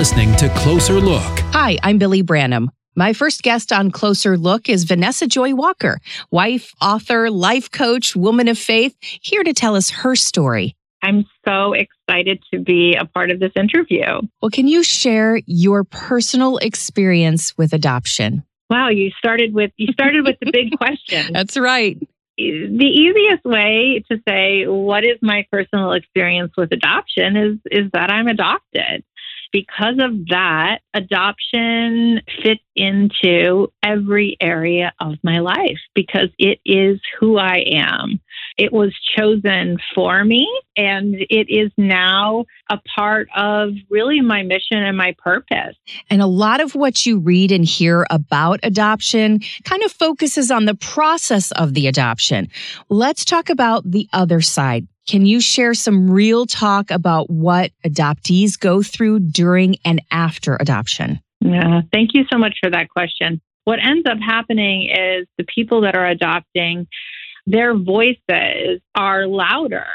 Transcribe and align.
listening 0.00 0.34
to 0.34 0.48
Closer 0.56 0.94
Look. 0.94 1.40
Hi, 1.52 1.76
I'm 1.82 1.98
Billy 1.98 2.22
Branham. 2.22 2.70
My 2.96 3.12
first 3.12 3.42
guest 3.42 3.70
on 3.70 3.90
Closer 3.90 4.38
Look 4.38 4.66
is 4.66 4.84
Vanessa 4.84 5.26
Joy 5.26 5.54
Walker, 5.54 6.00
wife, 6.30 6.72
author, 6.80 7.30
life 7.30 7.70
coach, 7.70 8.16
woman 8.16 8.48
of 8.48 8.58
faith, 8.58 8.96
here 9.02 9.44
to 9.44 9.52
tell 9.52 9.76
us 9.76 9.90
her 9.90 10.16
story. 10.16 10.74
I'm 11.02 11.26
so 11.46 11.74
excited 11.74 12.42
to 12.50 12.60
be 12.60 12.96
a 12.98 13.04
part 13.04 13.30
of 13.30 13.40
this 13.40 13.52
interview. 13.56 14.22
Well, 14.40 14.50
can 14.50 14.68
you 14.68 14.82
share 14.82 15.42
your 15.44 15.84
personal 15.84 16.56
experience 16.56 17.58
with 17.58 17.74
adoption? 17.74 18.42
Wow, 18.70 18.88
you 18.88 19.10
started 19.18 19.52
with 19.52 19.72
you 19.76 19.92
started 19.92 20.24
with 20.24 20.36
the 20.40 20.50
big 20.50 20.70
question. 20.78 21.30
That's 21.34 21.58
right. 21.58 21.98
The 22.38 22.86
easiest 22.86 23.44
way 23.44 24.02
to 24.10 24.16
say 24.26 24.66
what 24.66 25.04
is 25.04 25.18
my 25.20 25.44
personal 25.52 25.92
experience 25.92 26.52
with 26.56 26.72
adoption 26.72 27.36
is 27.36 27.58
is 27.66 27.90
that 27.92 28.10
I'm 28.10 28.28
adopted 28.28 29.04
because 29.52 29.96
of 29.98 30.28
that, 30.28 30.80
adoption 30.94 32.20
fits 32.42 32.62
into 32.76 33.72
every 33.82 34.36
area 34.40 34.92
of 35.00 35.16
my 35.22 35.40
life 35.40 35.78
because 35.94 36.28
it 36.38 36.60
is 36.64 37.00
who 37.18 37.38
I 37.38 37.64
am. 37.72 38.20
It 38.60 38.72
was 38.72 38.94
chosen 39.16 39.78
for 39.94 40.22
me 40.22 40.46
and 40.76 41.14
it 41.14 41.48
is 41.48 41.72
now 41.78 42.44
a 42.70 42.78
part 42.94 43.28
of 43.34 43.70
really 43.88 44.20
my 44.20 44.42
mission 44.42 44.76
and 44.76 44.96
my 44.96 45.14
purpose. 45.18 45.76
And 46.10 46.20
a 46.20 46.26
lot 46.26 46.60
of 46.60 46.74
what 46.74 47.06
you 47.06 47.18
read 47.18 47.52
and 47.52 47.64
hear 47.64 48.06
about 48.10 48.60
adoption 48.62 49.40
kind 49.64 49.82
of 49.82 49.92
focuses 49.92 50.50
on 50.50 50.66
the 50.66 50.74
process 50.74 51.52
of 51.52 51.72
the 51.72 51.86
adoption. 51.86 52.48
Let's 52.90 53.24
talk 53.24 53.48
about 53.48 53.90
the 53.90 54.08
other 54.12 54.40
side 54.42 54.86
can 55.08 55.26
you 55.26 55.40
share 55.40 55.74
some 55.74 56.08
real 56.08 56.46
talk 56.46 56.92
about 56.92 57.28
what 57.30 57.72
adoptees 57.84 58.56
go 58.56 58.80
through 58.80 59.18
during 59.18 59.74
and 59.84 60.00
after 60.12 60.56
adoption? 60.60 61.20
Yeah, 61.40 61.80
thank 61.92 62.10
you 62.14 62.24
so 62.30 62.38
much 62.38 62.58
for 62.62 62.70
that 62.70 62.90
question. 62.90 63.40
What 63.64 63.78
ends 63.84 64.06
up 64.06 64.18
happening 64.24 64.88
is 64.90 65.26
the 65.36 65.44
people 65.44 65.80
that 65.80 65.96
are 65.96 66.06
adopting, 66.06 66.86
their 67.50 67.76
voices 67.76 68.80
are 68.94 69.26
louder 69.26 69.86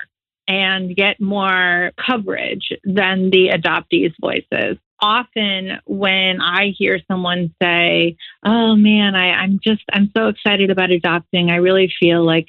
and 0.48 0.96
get 0.96 1.20
more 1.20 1.92
coverage 2.06 2.70
than 2.84 3.30
the 3.32 3.50
adoptees' 3.54 4.14
voices. 4.22 4.78
Often, 5.02 5.80
when 5.86 6.40
I 6.42 6.74
hear 6.78 7.00
someone 7.10 7.54
say, 7.62 8.16
Oh 8.46 8.76
man, 8.76 9.16
I, 9.16 9.32
I'm 9.32 9.60
just, 9.64 9.84
I'm 9.92 10.12
so 10.16 10.28
excited 10.28 10.70
about 10.70 10.92
adopting, 10.92 11.50
I 11.50 11.56
really 11.56 11.92
feel 12.00 12.26
like 12.26 12.48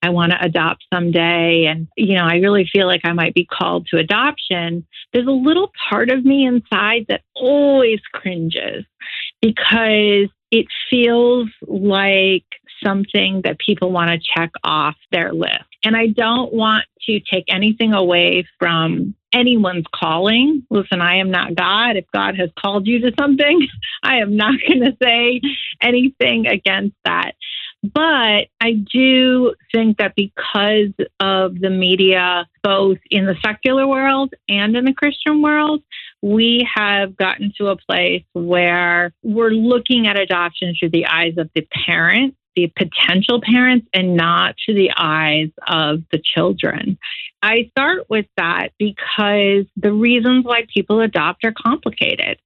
I 0.00 0.10
want 0.10 0.30
to 0.32 0.44
adopt 0.44 0.84
someday. 0.94 1.66
And, 1.66 1.88
you 1.96 2.14
know, 2.14 2.24
I 2.24 2.36
really 2.36 2.68
feel 2.72 2.86
like 2.86 3.00
I 3.04 3.12
might 3.12 3.34
be 3.34 3.46
called 3.46 3.88
to 3.88 3.98
adoption. 3.98 4.86
There's 5.12 5.26
a 5.26 5.32
little 5.32 5.72
part 5.88 6.10
of 6.10 6.24
me 6.24 6.46
inside 6.46 7.06
that 7.08 7.22
always 7.34 8.00
cringes 8.12 8.84
because 9.42 10.28
it 10.50 10.66
feels 10.88 11.48
like 11.66 12.44
something 12.84 13.42
that 13.44 13.58
people 13.58 13.90
want 13.90 14.10
to 14.10 14.18
check 14.18 14.50
off 14.64 14.96
their 15.10 15.32
list. 15.32 15.64
And 15.84 15.96
I 15.96 16.08
don't 16.08 16.52
want 16.52 16.84
to 17.06 17.20
take 17.20 17.44
anything 17.48 17.92
away 17.92 18.46
from 18.58 19.14
anyone's 19.32 19.84
calling. 19.94 20.66
Listen, 20.70 21.00
I 21.00 21.16
am 21.16 21.30
not 21.30 21.54
God. 21.54 21.96
If 21.96 22.06
God 22.12 22.36
has 22.36 22.50
called 22.58 22.86
you 22.86 23.00
to 23.00 23.12
something, 23.18 23.66
I 24.02 24.18
am 24.18 24.36
not 24.36 24.54
going 24.66 24.80
to 24.80 24.96
say 25.02 25.40
anything 25.80 26.46
against 26.46 26.96
that. 27.04 27.32
But 27.82 28.48
I 28.60 28.72
do 28.92 29.54
think 29.72 29.98
that 29.98 30.14
because 30.16 30.92
of 31.20 31.60
the 31.60 31.70
media, 31.70 32.48
both 32.64 32.98
in 33.10 33.26
the 33.26 33.36
secular 33.44 33.86
world 33.86 34.34
and 34.48 34.76
in 34.76 34.84
the 34.84 34.92
Christian 34.92 35.42
world, 35.42 35.82
we 36.20 36.68
have 36.74 37.16
gotten 37.16 37.52
to 37.58 37.68
a 37.68 37.76
place 37.76 38.24
where 38.32 39.12
we're 39.22 39.50
looking 39.50 40.08
at 40.08 40.18
adoption 40.18 40.74
through 40.78 40.90
the 40.90 41.06
eyes 41.06 41.34
of 41.38 41.50
the 41.54 41.66
parent 41.86 42.34
the 42.58 42.72
potential 42.76 43.40
parents 43.40 43.86
and 43.94 44.16
not 44.16 44.56
to 44.66 44.74
the 44.74 44.90
eyes 44.96 45.50
of 45.68 46.02
the 46.10 46.20
children. 46.22 46.98
I 47.42 47.68
start 47.70 48.10
with 48.10 48.26
that 48.36 48.70
because 48.78 49.66
the 49.76 49.92
reasons 49.92 50.44
why 50.44 50.66
people 50.72 51.00
adopt 51.00 51.44
are 51.44 51.54
complicated. 51.56 52.38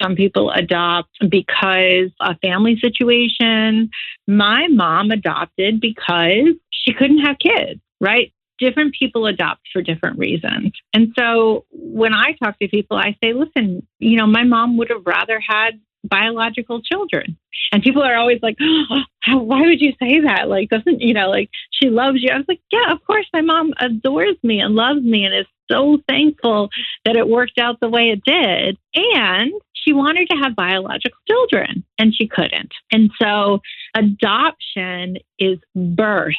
Some 0.00 0.14
people 0.14 0.50
adopt 0.50 1.10
because 1.28 2.10
a 2.20 2.36
family 2.42 2.78
situation. 2.80 3.90
My 4.28 4.68
mom 4.68 5.10
adopted 5.10 5.80
because 5.80 6.54
she 6.70 6.92
couldn't 6.92 7.24
have 7.26 7.38
kids, 7.38 7.80
right? 8.00 8.32
Different 8.58 8.94
people 8.94 9.26
adopt 9.26 9.62
for 9.72 9.82
different 9.82 10.18
reasons. 10.18 10.72
And 10.94 11.12
so 11.18 11.64
when 11.72 12.14
I 12.14 12.36
talk 12.40 12.58
to 12.60 12.68
people, 12.68 12.96
I 12.96 13.16
say, 13.22 13.32
listen, 13.32 13.84
you 13.98 14.16
know, 14.16 14.26
my 14.26 14.44
mom 14.44 14.76
would 14.76 14.90
have 14.90 15.04
rather 15.04 15.40
had 15.40 15.80
biological 16.08 16.82
children. 16.82 17.36
And 17.72 17.82
people 17.82 18.02
are 18.02 18.16
always 18.16 18.40
like, 18.42 18.56
oh, 18.60 19.38
why 19.38 19.62
would 19.62 19.80
you 19.80 19.92
say 20.00 20.20
that? 20.20 20.48
Like, 20.48 20.68
doesn't, 20.68 21.00
you 21.00 21.14
know, 21.14 21.30
like 21.30 21.50
she 21.70 21.88
loves 21.88 22.18
you. 22.20 22.30
I 22.32 22.36
was 22.36 22.46
like, 22.48 22.60
yeah, 22.70 22.92
of 22.92 23.04
course, 23.06 23.26
my 23.32 23.40
mom 23.40 23.72
adores 23.78 24.36
me 24.42 24.60
and 24.60 24.74
loves 24.74 25.02
me 25.02 25.24
and 25.24 25.34
is 25.34 25.46
so 25.70 25.98
thankful 26.08 26.68
that 27.04 27.16
it 27.16 27.28
worked 27.28 27.58
out 27.58 27.80
the 27.80 27.88
way 27.88 28.10
it 28.10 28.22
did. 28.24 28.78
And 28.94 29.52
she 29.72 29.92
wanted 29.92 30.28
to 30.30 30.36
have 30.36 30.56
biological 30.56 31.18
children 31.28 31.84
and 31.98 32.14
she 32.14 32.28
couldn't. 32.28 32.72
And 32.92 33.10
so 33.20 33.60
adoption 33.94 35.18
is 35.38 35.58
birthed 35.76 36.34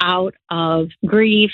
out 0.00 0.34
of 0.50 0.88
grief 1.06 1.52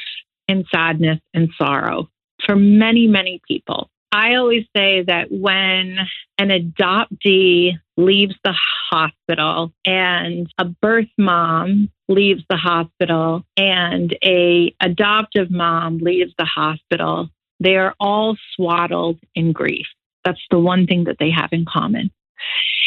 and 0.49 0.65
sadness 0.71 1.21
and 1.35 1.51
sorrow 1.59 2.09
for 2.45 2.57
many, 2.57 3.07
many 3.07 3.41
people. 3.47 3.91
I 4.11 4.37
always 4.37 4.65
say 4.75 5.03
that 5.03 5.31
when 5.31 5.99
an 6.39 6.49
adoptee 6.49 7.73
leaves 7.97 8.35
the 8.43 8.55
hospital 8.91 9.73
and 9.85 10.51
a 10.57 10.65
birth 10.65 11.11
mom 11.19 11.91
leaves 12.09 12.43
the 12.49 12.57
hospital 12.57 13.45
and 13.57 14.17
a 14.25 14.75
adoptive 14.81 15.51
mom 15.51 15.99
leaves 15.99 16.33
the 16.39 16.47
hospital, 16.47 17.29
they 17.61 17.77
are 17.77 17.95
all 18.01 18.37
swaddled 18.55 19.19
in 19.35 19.53
grief. 19.53 19.87
That's 20.25 20.41
the 20.51 20.59
one 20.59 20.87
thing 20.87 21.05
that 21.05 21.17
they 21.19 21.31
have 21.31 21.53
in 21.53 21.67
common. 21.67 22.11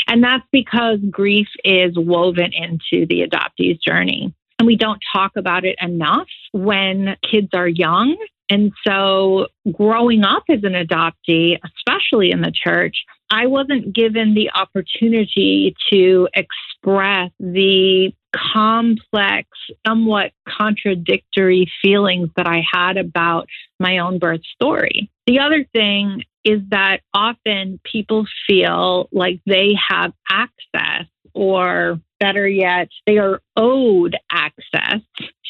And 0.07 0.23
that's 0.23 0.45
because 0.51 0.99
grief 1.09 1.47
is 1.63 1.93
woven 1.95 2.51
into 2.53 3.05
the 3.05 3.27
adoptee's 3.27 3.79
journey. 3.79 4.33
And 4.61 4.67
we 4.67 4.75
don't 4.75 5.01
talk 5.11 5.31
about 5.37 5.65
it 5.65 5.75
enough 5.81 6.27
when 6.51 7.15
kids 7.23 7.47
are 7.55 7.67
young 7.67 8.15
and 8.51 8.73
so, 8.85 9.47
growing 9.71 10.25
up 10.25 10.43
as 10.49 10.59
an 10.63 10.73
adoptee, 10.73 11.57
especially 11.63 12.31
in 12.31 12.41
the 12.41 12.51
church, 12.51 12.97
I 13.29 13.47
wasn't 13.47 13.93
given 13.93 14.33
the 14.33 14.51
opportunity 14.53 15.73
to 15.89 16.27
express 16.33 17.31
the 17.39 18.11
complex, 18.35 19.47
somewhat 19.87 20.33
contradictory 20.45 21.71
feelings 21.81 22.27
that 22.35 22.45
I 22.45 22.61
had 22.69 22.97
about 22.97 23.47
my 23.79 23.99
own 23.99 24.19
birth 24.19 24.41
story. 24.53 25.09
The 25.27 25.39
other 25.39 25.65
thing 25.71 26.23
is 26.43 26.59
that 26.71 27.01
often 27.13 27.79
people 27.85 28.25
feel 28.47 29.07
like 29.13 29.39
they 29.45 29.75
have 29.89 30.11
access, 30.29 31.05
or 31.33 31.99
better 32.19 32.47
yet, 32.47 32.89
they 33.05 33.17
are 33.17 33.41
owed 33.57 34.15
access 34.31 35.01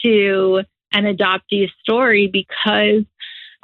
to 0.04 0.64
an 0.94 1.04
adoptee 1.04 1.70
story 1.82 2.28
because 2.28 3.04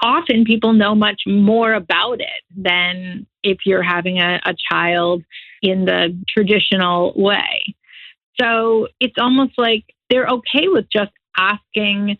often 0.01 0.45
people 0.45 0.73
know 0.73 0.94
much 0.94 1.23
more 1.25 1.73
about 1.73 2.19
it 2.19 2.44
than 2.56 3.25
if 3.44 3.59
you're 3.66 3.83
having 3.83 4.19
a, 4.19 4.39
a 4.45 4.53
child 4.72 5.23
in 5.61 5.85
the 5.85 6.17
traditional 6.29 7.13
way. 7.16 7.75
So 8.39 8.88
it's 9.00 9.16
almost 9.17 9.53
like 9.57 9.85
they're 10.09 10.27
okay 10.27 10.67
with 10.67 10.85
just 10.91 11.11
asking 11.38 12.18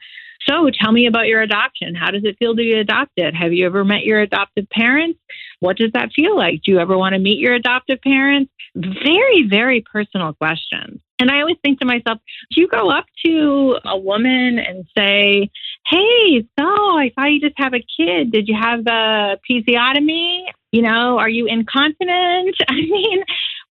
so 0.48 0.70
tell 0.70 0.92
me 0.92 1.08
about 1.08 1.28
your 1.28 1.42
adoption. 1.42 1.94
How 1.94 2.12
does 2.12 2.24
it 2.24 2.38
feel 2.40 2.54
to 2.54 2.58
be 2.58 2.74
adopted? 2.74 3.36
Have 3.36 3.54
you 3.54 3.66
ever 3.66 3.84
met 3.84 4.04
your 4.04 4.22
adoptive 4.22 4.70
parents? 4.70 5.20
What 5.60 5.78
does 5.78 5.92
that 5.94 6.12
feel 6.16 6.38
like? 6.38 6.62
Do 6.64 6.72
you 6.72 6.80
ever 6.80 6.98
want 6.98 7.14
to 7.14 7.20
meet 7.20 7.40
your 7.40 7.54
adoptive 7.54 8.00
parents? 8.02 8.52
Very, 8.76 9.48
very 9.50 9.82
personal 9.82 10.34
questions. 10.34 11.02
And 11.20 11.32
I 11.32 11.42
always 11.42 11.58
think 11.64 11.80
to 11.80 11.86
myself, 11.86 12.20
do 12.52 12.62
you 12.62 12.68
go 12.68 12.92
up 12.92 13.06
to 13.26 13.78
a 13.84 13.98
woman 13.98 14.60
and 14.60 14.86
say, 14.96 15.50
Hey, 15.88 16.48
so 16.60 16.66
I 16.66 17.12
saw 17.16 17.26
you 17.26 17.42
just 17.42 17.58
have 17.58 17.74
a 17.74 17.84
kid. 17.98 18.32
Did 18.32 18.48
you 18.48 18.56
have 18.60 18.82
a 18.86 19.38
episiotomy? 19.50 20.44
You 20.72 20.84
know, 20.84 21.18
are 21.18 21.30
you 21.30 21.48
incontinent? 21.48 22.56
I 22.68 22.76
mean, 22.76 23.24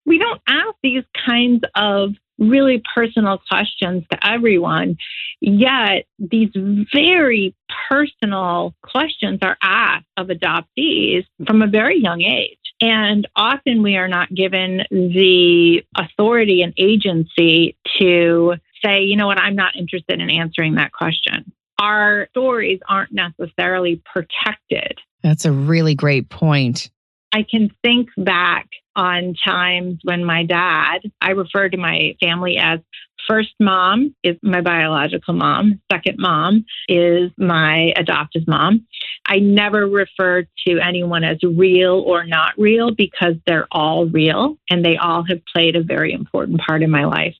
we 0.04 0.19
don't 0.19 0.40
ask 0.49 0.75
these 0.82 1.04
kinds 1.26 1.62
of 1.75 2.10
really 2.38 2.82
personal 2.94 3.40
questions 3.48 4.04
to 4.10 4.26
everyone. 4.26 4.96
Yet 5.40 6.06
these 6.18 6.50
very 6.92 7.54
personal 7.88 8.74
questions 8.82 9.40
are 9.42 9.56
asked 9.62 10.06
of 10.16 10.28
adoptees 10.28 11.24
from 11.46 11.62
a 11.62 11.66
very 11.66 12.00
young 12.00 12.22
age. 12.22 12.58
And 12.80 13.26
often 13.34 13.82
we 13.82 13.96
are 13.96 14.08
not 14.08 14.34
given 14.34 14.82
the 14.90 15.82
authority 15.96 16.62
and 16.62 16.74
agency 16.76 17.76
to 17.98 18.54
say, 18.84 19.02
you 19.02 19.16
know 19.16 19.26
what, 19.26 19.38
I'm 19.38 19.56
not 19.56 19.76
interested 19.76 20.20
in 20.20 20.30
answering 20.30 20.74
that 20.74 20.92
question. 20.92 21.52
Our 21.78 22.28
stories 22.30 22.80
aren't 22.88 23.12
necessarily 23.12 24.02
protected. 24.04 24.98
That's 25.22 25.44
a 25.44 25.52
really 25.52 25.94
great 25.94 26.28
point. 26.28 26.90
I 27.32 27.44
can 27.49 27.70
think 27.82 28.08
back 28.17 28.69
on 28.94 29.34
times 29.44 29.99
when 30.05 30.25
my 30.25 30.44
dad, 30.44 31.00
I 31.20 31.31
refer 31.31 31.69
to 31.69 31.76
my 31.76 32.17
family 32.20 32.56
as 32.56 32.81
first 33.28 33.55
mom 33.61 34.14
is 34.23 34.37
my 34.43 34.61
biological 34.61 35.34
mom, 35.34 35.81
second 35.90 36.17
mom 36.19 36.64
is 36.88 37.31
my 37.37 37.93
adoptive 37.96 38.46
mom. 38.46 38.87
I 39.26 39.38
never 39.38 39.87
refer 39.87 40.46
to 40.67 40.78
anyone 40.78 41.25
as 41.25 41.38
real 41.43 42.02
or 42.06 42.25
not 42.25 42.55
real 42.56 42.93
because 42.94 43.34
they're 43.46 43.67
all 43.70 44.06
real 44.06 44.56
and 44.70 44.84
they 44.84 44.96
all 44.96 45.25
have 45.28 45.40
played 45.52 45.76
a 45.76 45.82
very 45.82 46.12
important 46.12 46.61
part 46.61 46.82
in 46.82 46.90
my 46.90 47.05
life. 47.05 47.34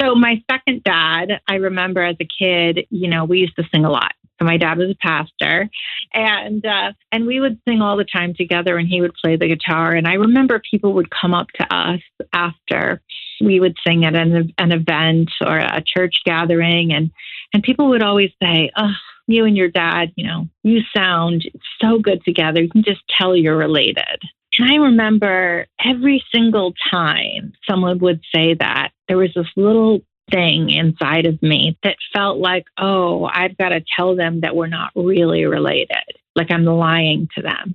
So, 0.00 0.14
my 0.14 0.42
second 0.50 0.84
dad, 0.84 1.40
I 1.48 1.54
remember 1.54 2.02
as 2.02 2.16
a 2.20 2.26
kid, 2.26 2.86
you 2.90 3.08
know, 3.08 3.24
we 3.24 3.38
used 3.38 3.56
to 3.56 3.64
sing 3.72 3.84
a 3.84 3.90
lot. 3.90 4.12
So 4.38 4.44
my 4.44 4.58
dad 4.58 4.78
was 4.78 4.90
a 4.90 5.06
pastor, 5.06 5.68
and 6.12 6.64
uh, 6.64 6.92
and 7.10 7.26
we 7.26 7.40
would 7.40 7.58
sing 7.66 7.80
all 7.80 7.96
the 7.96 8.04
time 8.04 8.34
together, 8.34 8.76
and 8.76 8.86
he 8.86 9.00
would 9.00 9.14
play 9.14 9.36
the 9.36 9.48
guitar. 9.48 9.92
And 9.92 10.06
I 10.06 10.14
remember 10.14 10.60
people 10.70 10.92
would 10.94 11.10
come 11.10 11.32
up 11.32 11.48
to 11.58 11.74
us 11.74 12.00
after 12.32 13.00
we 13.40 13.60
would 13.60 13.76
sing 13.86 14.04
at 14.04 14.14
an 14.14 14.52
an 14.58 14.72
event 14.72 15.30
or 15.40 15.58
a 15.58 15.82
church 15.86 16.16
gathering, 16.24 16.92
and 16.92 17.10
and 17.54 17.62
people 17.62 17.88
would 17.88 18.02
always 18.02 18.30
say, 18.42 18.70
"Oh, 18.76 18.92
you 19.26 19.46
and 19.46 19.56
your 19.56 19.68
dad, 19.68 20.12
you 20.16 20.26
know, 20.26 20.48
you 20.62 20.80
sound 20.94 21.48
so 21.80 21.98
good 21.98 22.22
together. 22.24 22.62
You 22.62 22.68
can 22.68 22.84
just 22.84 23.02
tell 23.08 23.34
you're 23.34 23.56
related." 23.56 24.20
And 24.58 24.70
I 24.70 24.76
remember 24.76 25.66
every 25.84 26.24
single 26.34 26.72
time 26.90 27.52
someone 27.68 27.98
would 27.98 28.20
say 28.34 28.54
that, 28.54 28.90
there 29.08 29.18
was 29.18 29.32
this 29.34 29.46
little 29.56 30.00
thing 30.30 30.70
inside 30.70 31.26
of 31.26 31.42
me 31.42 31.78
that 31.82 31.96
felt 32.12 32.38
like, 32.38 32.66
oh, 32.78 33.24
I've 33.24 33.56
got 33.56 33.70
to 33.70 33.84
tell 33.96 34.16
them 34.16 34.40
that 34.40 34.56
we're 34.56 34.66
not 34.66 34.90
really 34.94 35.44
related, 35.44 35.96
like 36.34 36.50
I'm 36.50 36.64
lying 36.64 37.28
to 37.36 37.42
them. 37.42 37.74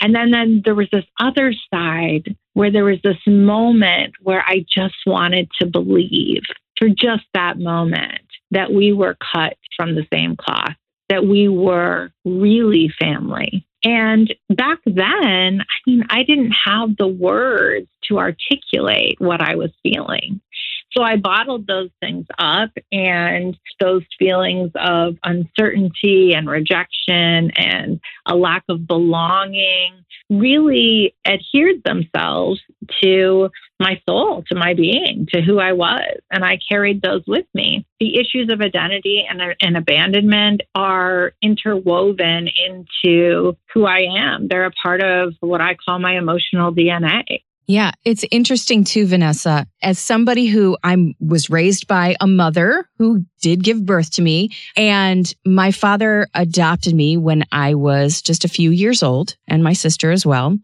And 0.00 0.14
then, 0.14 0.30
then 0.30 0.62
there 0.64 0.74
was 0.74 0.88
this 0.92 1.04
other 1.18 1.54
side 1.72 2.36
where 2.52 2.70
there 2.70 2.84
was 2.84 3.00
this 3.02 3.18
moment 3.26 4.14
where 4.20 4.44
I 4.46 4.64
just 4.68 4.96
wanted 5.06 5.48
to 5.60 5.66
believe 5.66 6.42
for 6.78 6.88
just 6.88 7.24
that 7.34 7.58
moment 7.58 8.20
that 8.50 8.72
we 8.72 8.92
were 8.92 9.16
cut 9.32 9.56
from 9.76 9.94
the 9.94 10.06
same 10.12 10.36
cloth, 10.36 10.74
that 11.08 11.26
we 11.26 11.48
were 11.48 12.12
really 12.24 12.92
family. 13.00 13.66
And 13.84 14.32
back 14.48 14.78
then, 14.86 15.60
I 15.60 15.78
mean, 15.86 16.04
I 16.08 16.22
didn't 16.22 16.52
have 16.52 16.96
the 16.96 17.06
words 17.06 17.88
to 18.08 18.18
articulate 18.18 19.16
what 19.18 19.42
I 19.42 19.56
was 19.56 19.70
feeling. 19.82 20.40
So 20.96 21.02
I 21.02 21.16
bottled 21.16 21.66
those 21.66 21.90
things 22.00 22.26
up, 22.38 22.70
and 22.92 23.56
those 23.80 24.02
feelings 24.18 24.70
of 24.76 25.16
uncertainty 25.24 26.34
and 26.34 26.48
rejection 26.48 27.50
and 27.56 28.00
a 28.26 28.36
lack 28.36 28.62
of 28.68 28.86
belonging 28.86 30.04
really 30.30 31.14
adhered 31.26 31.82
themselves 31.84 32.60
to 33.02 33.50
my 33.80 34.00
soul, 34.08 34.44
to 34.48 34.56
my 34.56 34.74
being, 34.74 35.26
to 35.32 35.42
who 35.42 35.58
I 35.58 35.72
was. 35.72 36.20
And 36.30 36.44
I 36.44 36.58
carried 36.68 37.02
those 37.02 37.22
with 37.26 37.46
me. 37.54 37.86
The 38.00 38.18
issues 38.18 38.48
of 38.50 38.60
identity 38.60 39.24
and, 39.28 39.42
and 39.60 39.76
abandonment 39.76 40.62
are 40.74 41.32
interwoven 41.42 42.48
into 42.48 43.56
who 43.72 43.84
I 43.84 44.06
am. 44.16 44.48
They're 44.48 44.66
a 44.66 44.70
part 44.70 45.02
of 45.02 45.34
what 45.40 45.60
I 45.60 45.74
call 45.74 45.98
my 45.98 46.16
emotional 46.16 46.72
DNA. 46.72 47.42
Yeah, 47.66 47.92
it's 48.04 48.24
interesting 48.30 48.84
too, 48.84 49.06
Vanessa. 49.06 49.66
As 49.82 49.98
somebody 49.98 50.46
who 50.46 50.76
I 50.84 51.14
was 51.18 51.48
raised 51.48 51.86
by 51.86 52.16
a 52.20 52.26
mother 52.26 52.88
who 52.98 53.24
did 53.40 53.64
give 53.64 53.86
birth 53.86 54.10
to 54.12 54.22
me, 54.22 54.50
and 54.76 55.32
my 55.46 55.70
father 55.70 56.26
adopted 56.34 56.94
me 56.94 57.16
when 57.16 57.44
I 57.52 57.74
was 57.74 58.20
just 58.20 58.44
a 58.44 58.48
few 58.48 58.70
years 58.70 59.02
old, 59.02 59.36
and 59.48 59.64
my 59.64 59.72
sister 59.72 60.10
as 60.10 60.26
well. 60.26 60.58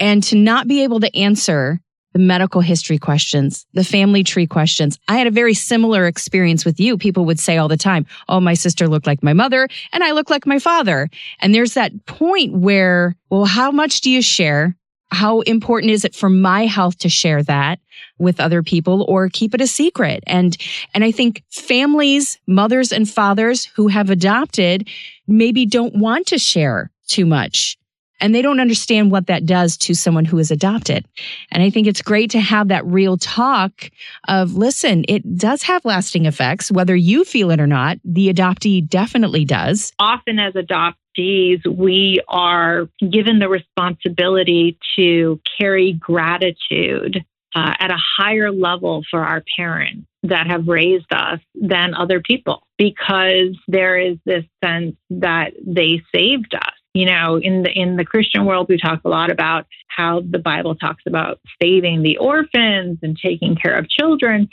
And 0.00 0.22
to 0.24 0.36
not 0.36 0.66
be 0.68 0.84
able 0.84 1.00
to 1.00 1.14
answer 1.14 1.80
the 2.14 2.18
medical 2.18 2.62
history 2.62 2.98
questions, 2.98 3.66
the 3.74 3.84
family 3.84 4.24
tree 4.24 4.46
questions. 4.46 4.98
I 5.08 5.18
had 5.18 5.26
a 5.26 5.30
very 5.30 5.52
similar 5.52 6.06
experience 6.06 6.64
with 6.64 6.80
you. 6.80 6.96
People 6.96 7.26
would 7.26 7.38
say 7.38 7.58
all 7.58 7.68
the 7.68 7.76
time, 7.76 8.06
Oh, 8.28 8.40
my 8.40 8.54
sister 8.54 8.88
looked 8.88 9.06
like 9.06 9.22
my 9.22 9.34
mother 9.34 9.68
and 9.92 10.02
I 10.02 10.12
look 10.12 10.30
like 10.30 10.46
my 10.46 10.58
father. 10.58 11.10
And 11.40 11.54
there's 11.54 11.74
that 11.74 12.06
point 12.06 12.54
where, 12.54 13.14
well, 13.28 13.44
how 13.44 13.70
much 13.70 14.00
do 14.00 14.10
you 14.10 14.22
share? 14.22 14.74
How 15.10 15.40
important 15.40 15.92
is 15.92 16.04
it 16.04 16.14
for 16.14 16.28
my 16.28 16.66
health 16.66 16.98
to 16.98 17.08
share 17.08 17.42
that 17.44 17.80
with 18.18 18.40
other 18.40 18.62
people 18.62 19.04
or 19.08 19.28
keep 19.28 19.54
it 19.54 19.60
a 19.60 19.66
secret? 19.66 20.22
And 20.26 20.56
and 20.94 21.04
i 21.04 21.10
think 21.10 21.42
families 21.50 22.38
mothers 22.46 22.92
and 22.92 23.08
fathers 23.08 23.64
who 23.64 23.88
have 23.88 24.10
adopted 24.10 24.88
maybe 25.26 25.64
don't 25.66 25.94
want 25.96 26.26
to 26.26 26.38
share 26.38 26.90
too 27.06 27.24
much 27.24 27.77
and 28.20 28.34
they 28.34 28.42
don't 28.42 28.60
understand 28.60 29.10
what 29.10 29.26
that 29.26 29.46
does 29.46 29.76
to 29.78 29.94
someone 29.94 30.24
who 30.24 30.38
is 30.38 30.50
adopted. 30.50 31.06
And 31.50 31.62
I 31.62 31.70
think 31.70 31.86
it's 31.86 32.02
great 32.02 32.30
to 32.30 32.40
have 32.40 32.68
that 32.68 32.84
real 32.86 33.16
talk 33.16 33.90
of 34.28 34.54
listen, 34.54 35.04
it 35.08 35.36
does 35.36 35.62
have 35.64 35.84
lasting 35.84 36.26
effects, 36.26 36.70
whether 36.70 36.96
you 36.96 37.24
feel 37.24 37.50
it 37.50 37.60
or 37.60 37.66
not. 37.66 37.98
The 38.04 38.32
adoptee 38.32 38.86
definitely 38.86 39.44
does. 39.44 39.92
Often, 39.98 40.38
as 40.38 40.54
adoptees, 40.54 41.66
we 41.66 42.20
are 42.28 42.88
given 43.10 43.38
the 43.38 43.48
responsibility 43.48 44.78
to 44.96 45.40
carry 45.58 45.92
gratitude 45.92 47.24
uh, 47.54 47.74
at 47.78 47.90
a 47.90 47.96
higher 47.96 48.52
level 48.52 49.02
for 49.10 49.24
our 49.24 49.42
parents 49.56 50.06
that 50.22 50.46
have 50.46 50.66
raised 50.66 51.12
us 51.12 51.40
than 51.54 51.94
other 51.94 52.20
people 52.20 52.62
because 52.76 53.56
there 53.68 53.98
is 53.98 54.16
this 54.24 54.44
sense 54.62 54.96
that 55.10 55.52
they 55.64 56.02
saved 56.14 56.54
us 56.54 56.77
you 56.98 57.06
know 57.06 57.36
in 57.36 57.62
the 57.62 57.70
in 57.70 57.96
the 57.96 58.04
christian 58.04 58.44
world 58.44 58.66
we 58.68 58.76
talk 58.76 59.00
a 59.04 59.08
lot 59.08 59.30
about 59.30 59.66
how 59.86 60.20
the 60.28 60.38
bible 60.38 60.74
talks 60.74 61.04
about 61.06 61.38
saving 61.62 62.02
the 62.02 62.16
orphans 62.16 62.98
and 63.02 63.16
taking 63.22 63.54
care 63.54 63.76
of 63.76 63.88
children. 63.88 64.48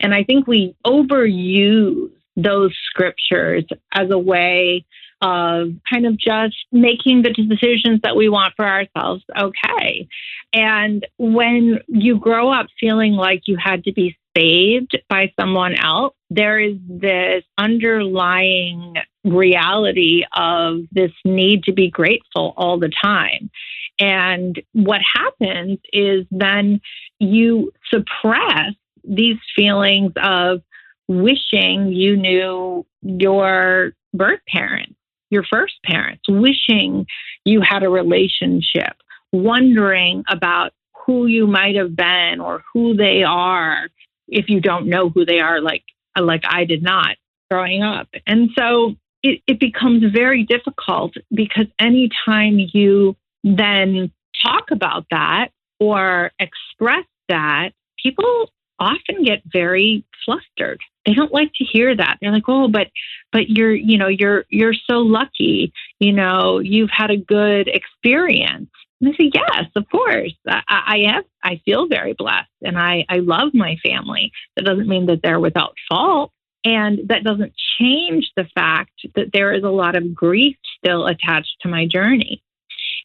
And 0.00 0.14
i 0.14 0.24
think 0.24 0.46
we 0.46 0.74
overuse 0.86 2.10
those 2.36 2.74
scriptures 2.88 3.64
as 3.92 4.10
a 4.10 4.18
way 4.18 4.86
of 5.22 5.70
kind 5.90 6.06
of 6.06 6.16
just 6.16 6.56
making 6.72 7.22
the 7.22 7.30
decisions 7.30 8.00
that 8.02 8.16
we 8.16 8.28
want 8.28 8.54
for 8.56 8.66
ourselves 8.66 9.24
okay. 9.38 10.08
And 10.52 11.06
when 11.18 11.80
you 11.88 12.18
grow 12.18 12.50
up 12.52 12.66
feeling 12.78 13.12
like 13.12 13.42
you 13.46 13.56
had 13.56 13.84
to 13.84 13.92
be 13.92 14.16
saved 14.36 14.98
by 15.08 15.32
someone 15.38 15.74
else, 15.74 16.14
there 16.30 16.58
is 16.58 16.76
this 16.88 17.44
underlying 17.58 18.94
reality 19.24 20.24
of 20.32 20.82
this 20.92 21.12
need 21.24 21.64
to 21.64 21.72
be 21.72 21.90
grateful 21.90 22.54
all 22.56 22.78
the 22.78 22.90
time. 23.02 23.50
And 23.98 24.60
what 24.72 25.00
happens 25.02 25.78
is 25.92 26.24
then 26.30 26.80
you 27.18 27.72
suppress 27.90 28.72
these 29.04 29.36
feelings 29.54 30.12
of 30.16 30.62
wishing 31.08 31.92
you 31.92 32.16
knew 32.16 32.86
your 33.02 33.92
birth 34.14 34.40
parents, 34.48 34.94
your 35.30 35.44
first 35.44 35.74
parents, 35.84 36.22
wishing 36.28 37.06
you 37.44 37.60
had 37.60 37.82
a 37.82 37.88
relationship, 37.88 38.94
wondering 39.32 40.24
about 40.28 40.72
who 41.06 41.26
you 41.26 41.46
might 41.46 41.76
have 41.76 41.96
been 41.96 42.40
or 42.40 42.62
who 42.72 42.94
they 42.94 43.22
are 43.22 43.88
if 44.28 44.48
you 44.48 44.60
don't 44.60 44.86
know 44.86 45.08
who 45.08 45.24
they 45.24 45.40
are 45.40 45.60
like 45.60 45.82
uh, 46.18 46.22
like 46.22 46.42
I 46.46 46.64
did 46.64 46.82
not 46.82 47.16
growing 47.50 47.82
up. 47.82 48.08
And 48.26 48.50
so 48.56 48.94
it, 49.22 49.42
it 49.46 49.60
becomes 49.60 50.04
very 50.12 50.44
difficult 50.44 51.14
because 51.34 51.66
anytime 51.78 52.58
you 52.72 53.16
then 53.42 54.12
talk 54.42 54.70
about 54.70 55.06
that 55.10 55.48
or 55.78 56.30
express 56.38 57.04
that, 57.28 57.70
people 58.02 58.50
often 58.80 59.22
get 59.22 59.42
very 59.52 60.04
flustered. 60.24 60.80
They 61.06 61.14
don't 61.14 61.32
like 61.32 61.52
to 61.54 61.64
hear 61.64 61.94
that. 61.94 62.18
They're 62.20 62.32
like, 62.32 62.48
"Oh, 62.48 62.68
but 62.68 62.88
but 63.32 63.48
you're, 63.48 63.74
you 63.74 63.98
know, 63.98 64.08
you're 64.08 64.44
you're 64.48 64.74
so 64.74 64.98
lucky. 64.98 65.72
You 65.98 66.12
know, 66.12 66.58
you've 66.58 66.90
had 66.90 67.10
a 67.10 67.16
good 67.16 67.68
experience." 67.68 68.70
And 69.00 69.12
I 69.12 69.16
say, 69.16 69.30
"Yes, 69.32 69.66
of 69.76 69.88
course. 69.90 70.34
I, 70.48 70.62
I 70.68 70.96
am. 71.14 71.22
I 71.42 71.60
feel 71.64 71.86
very 71.86 72.14
blessed, 72.14 72.50
and 72.62 72.78
I 72.78 73.04
I 73.08 73.18
love 73.18 73.54
my 73.54 73.76
family. 73.82 74.32
That 74.56 74.64
doesn't 74.64 74.88
mean 74.88 75.06
that 75.06 75.20
they're 75.22 75.40
without 75.40 75.74
fault, 75.88 76.32
and 76.64 77.00
that 77.08 77.24
doesn't 77.24 77.52
change 77.78 78.30
the 78.36 78.48
fact 78.54 78.92
that 79.14 79.32
there 79.32 79.52
is 79.52 79.64
a 79.64 79.70
lot 79.70 79.96
of 79.96 80.14
grief 80.14 80.56
still 80.78 81.06
attached 81.06 81.56
to 81.62 81.68
my 81.68 81.86
journey, 81.86 82.42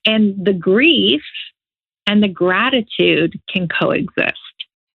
and 0.05 0.45
the 0.45 0.53
grief 0.53 1.23
and 2.07 2.21
the 2.21 2.29
gratitude 2.29 3.39
can 3.49 3.67
coexist." 3.67 4.39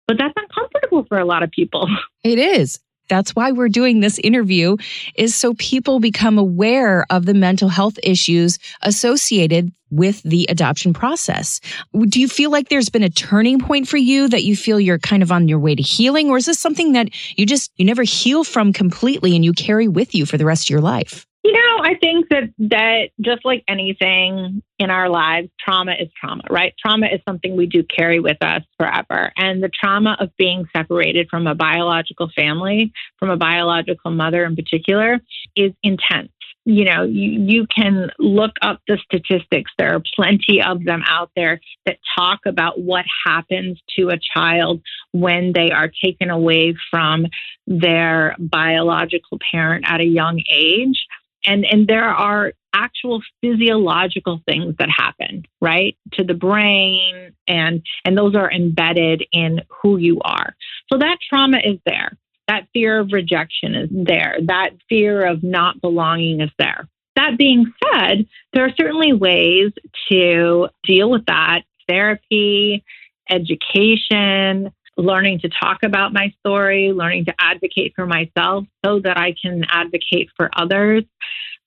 But 0.07 0.19
that's 0.19 0.35
uncomfortable 0.37 1.05
for 1.09 1.19
a 1.19 1.25
lot 1.25 1.43
of 1.43 1.51
people. 1.51 1.89
It 2.25 2.41
is. 2.41 2.81
That's 3.09 3.37
why 3.37 3.53
we're 3.53 3.69
doing 3.69 4.01
this 4.01 4.19
interview 4.19 4.77
is 5.15 5.37
so 5.37 5.55
people 5.55 6.01
become 6.01 6.39
aware 6.39 7.07
of 7.09 7.25
the 7.25 7.35
mental 7.35 7.69
health 7.69 8.01
issues 8.03 8.59
associated 8.83 9.73
with 9.91 10.23
the 10.25 10.47
adoption 10.49 10.93
process. 10.93 11.61
Do 11.97 12.21
you 12.21 12.27
feel 12.27 12.51
like 12.51 12.69
there's 12.69 12.89
been 12.89 13.05
a 13.05 13.09
turning 13.09 13.61
point 13.61 13.87
for 13.87 13.97
you 13.97 14.29
that 14.29 14.43
you 14.43 14.57
feel 14.57 14.81
you're 14.81 14.99
kind 14.99 15.23
of 15.23 15.31
on 15.31 15.47
your 15.47 15.61
way 15.61 15.77
to 15.77 15.83
healing 15.83 16.31
or 16.31 16.37
is 16.37 16.47
this 16.47 16.59
something 16.59 16.93
that 16.93 17.11
you 17.37 17.47
just 17.47 17.71
you 17.77 17.85
never 17.85 18.03
heal 18.03 18.43
from 18.43 18.73
completely 18.73 19.37
and 19.37 19.45
you 19.45 19.53
carry 19.53 19.87
with 19.87 20.15
you 20.15 20.27
for 20.27 20.37
the 20.37 20.45
rest 20.45 20.67
of 20.67 20.71
your 20.71 20.81
life? 20.81 21.27
You 21.47 21.53
know, 21.53 21.79
I 21.85 21.95
think 22.01 22.29
that 22.31 22.51
that 22.71 23.11
just 23.21 23.45
like 23.45 23.63
anything 23.69 24.65
in 24.81 24.91
our 24.91 25.09
lives, 25.09 25.49
trauma 25.65 25.93
is 25.93 26.09
trauma, 26.21 26.43
right? 26.51 26.75
Trauma 26.77 27.07
is 27.07 27.21
something 27.25 27.55
we 27.55 27.67
do 27.67 27.85
carry 27.85 28.19
with 28.19 28.39
us 28.43 28.63
forever. 28.77 29.31
And 29.37 29.63
the 29.63 29.69
trauma 29.69 30.17
of 30.19 30.37
being 30.37 30.65
separated 30.77 31.29
from 31.31 31.47
a 31.47 31.55
biological 31.55 32.31
family, 32.35 32.93
from 33.21 33.31
a 33.31 33.37
biological 33.37 34.11
mother 34.11 34.45
in 34.45 34.57
particular, 34.57 35.21
is 35.55 35.71
intense 35.85 36.33
you 36.67 36.85
know, 36.85 37.05
you, 37.05 37.31
you 37.47 37.67
can 37.69 38.11
look 38.19 38.51
up 38.61 38.81
the 38.89 38.99
statistics. 39.05 39.71
There 39.79 39.95
are 39.95 40.03
plenty 40.17 40.61
of 40.61 40.83
them 40.83 41.05
out 41.07 41.31
there 41.37 41.61
that 41.87 41.99
talk 42.19 42.41
about 42.45 42.81
what 42.81 43.05
happens 43.25 43.81
to 43.97 44.11
a 44.11 44.19
child 44.35 44.83
when 45.13 45.53
they 45.55 45.71
are 45.71 45.89
taken 46.05 46.29
away 46.29 46.75
from 46.91 47.27
their 47.69 48.35
biological 48.41 49.39
parent 49.53 49.85
at 49.87 50.01
a 50.01 50.05
young 50.05 50.43
age. 50.51 51.07
And, 51.47 51.65
and 51.65 51.87
there 51.87 52.09
are 52.09 52.53
actual 52.75 53.23
physiological 53.41 54.43
things 54.47 54.75
that 54.79 54.89
happen, 54.91 55.45
right, 55.61 55.97
to 56.13 56.25
the 56.25 56.35
brain, 56.35 57.33
and, 57.49 57.83
and 58.05 58.19
those 58.19 58.35
are 58.35 58.51
embedded 58.51 59.25
in 59.33 59.63
who 59.83 59.97
you 59.97 60.21
are. 60.23 60.55
So 60.93 60.99
that 60.99 61.19
trauma 61.27 61.59
is 61.59 61.79
there. 61.87 62.19
That 62.49 62.69
fear 62.73 63.01
of 63.01 63.13
rejection 63.13 63.75
is 63.75 63.89
there. 63.91 64.39
That 64.45 64.71
fear 64.89 65.27
of 65.27 65.43
not 65.43 65.81
belonging 65.81 66.41
is 66.41 66.51
there. 66.59 66.89
That 67.17 67.39
being 67.39 67.73
said, 67.83 68.27
there 68.53 68.65
are 68.65 68.75
certainly 68.77 69.13
ways 69.13 69.73
to 70.11 70.69
deal 70.85 71.11
with 71.11 71.25
that 71.27 71.63
therapy, 71.89 72.85
education, 73.31 74.73
learning 74.97 75.41
to 75.41 75.49
talk 75.49 75.79
about 75.83 76.13
my 76.13 76.33
story, 76.41 76.93
learning 76.93 77.27
to 77.27 77.35
advocate 77.39 77.93
for 77.95 78.07
myself 78.07 78.65
so 78.85 79.01
that 79.01 79.19
I 79.19 79.35
can 79.41 79.65
advocate 79.69 80.31
for 80.37 80.51
others. 80.57 81.05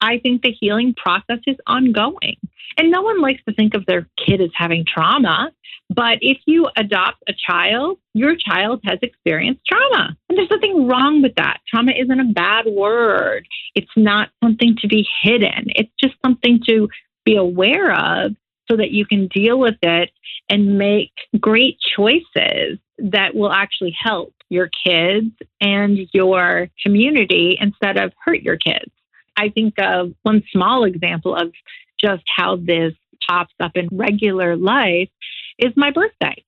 I 0.02 0.20
think 0.20 0.42
the 0.42 0.56
healing 0.58 0.94
process 0.96 1.40
is 1.46 1.58
ongoing. 1.68 2.38
And 2.78 2.92
no 2.92 3.02
one 3.02 3.22
likes 3.22 3.44
to 3.48 3.54
think 3.54 3.74
of 3.74 3.86
their 3.86 4.08
kid 4.18 4.42
as 4.42 4.52
having 4.56 4.86
trauma. 4.86 5.52
But 5.90 6.20
if 6.22 6.38
you 6.46 6.70
adopt 6.78 7.24
a 7.28 7.34
child, 7.34 7.98
your 8.14 8.36
child 8.36 8.82
has 8.86 9.00
experienced 9.02 9.62
trauma. 9.68 10.16
And 10.30 10.38
there's 10.38 10.50
nothing 10.50 10.88
wrong 10.88 11.22
with 11.22 11.36
that. 11.36 11.60
Trauma 11.68 11.92
isn't 11.92 12.20
a 12.20 12.32
bad 12.34 12.68
word, 12.68 13.46
it's 13.76 13.92
not 13.98 14.30
something 14.44 14.76
to 14.82 14.88
be 14.88 15.08
hidden, 15.22 15.66
it's 15.68 15.92
just 16.00 16.16
something 16.24 16.60
to 16.68 16.90
be 17.26 17.36
aware 17.36 17.92
of 17.94 18.36
so 18.70 18.78
that 18.78 18.92
you 18.92 19.06
can 19.06 19.28
deal 19.28 19.60
with 19.60 19.78
it 19.82 20.12
and 20.50 20.78
make 20.78 21.12
great 21.40 21.78
choices 21.96 22.80
that 22.98 23.36
will 23.36 23.52
actually 23.52 23.96
help 23.98 24.34
your 24.50 24.70
kids 24.86 25.32
and 25.62 26.00
your 26.12 26.70
community 26.84 27.58
instead 27.60 27.98
of 27.98 28.12
hurt 28.24 28.42
your 28.42 28.58
kids. 28.58 28.92
I 29.38 29.50
think 29.50 29.76
of 29.78 30.14
one 30.24 30.44
small 30.52 30.84
example 30.84 31.36
of 31.36 31.54
just 32.00 32.24
how 32.36 32.58
this 32.58 32.94
pops 33.28 33.54
up 33.60 33.72
in 33.76 33.88
regular 33.92 34.56
life 34.56 35.10
is 35.58 35.72
my 35.76 35.92
birthday. 35.92 36.44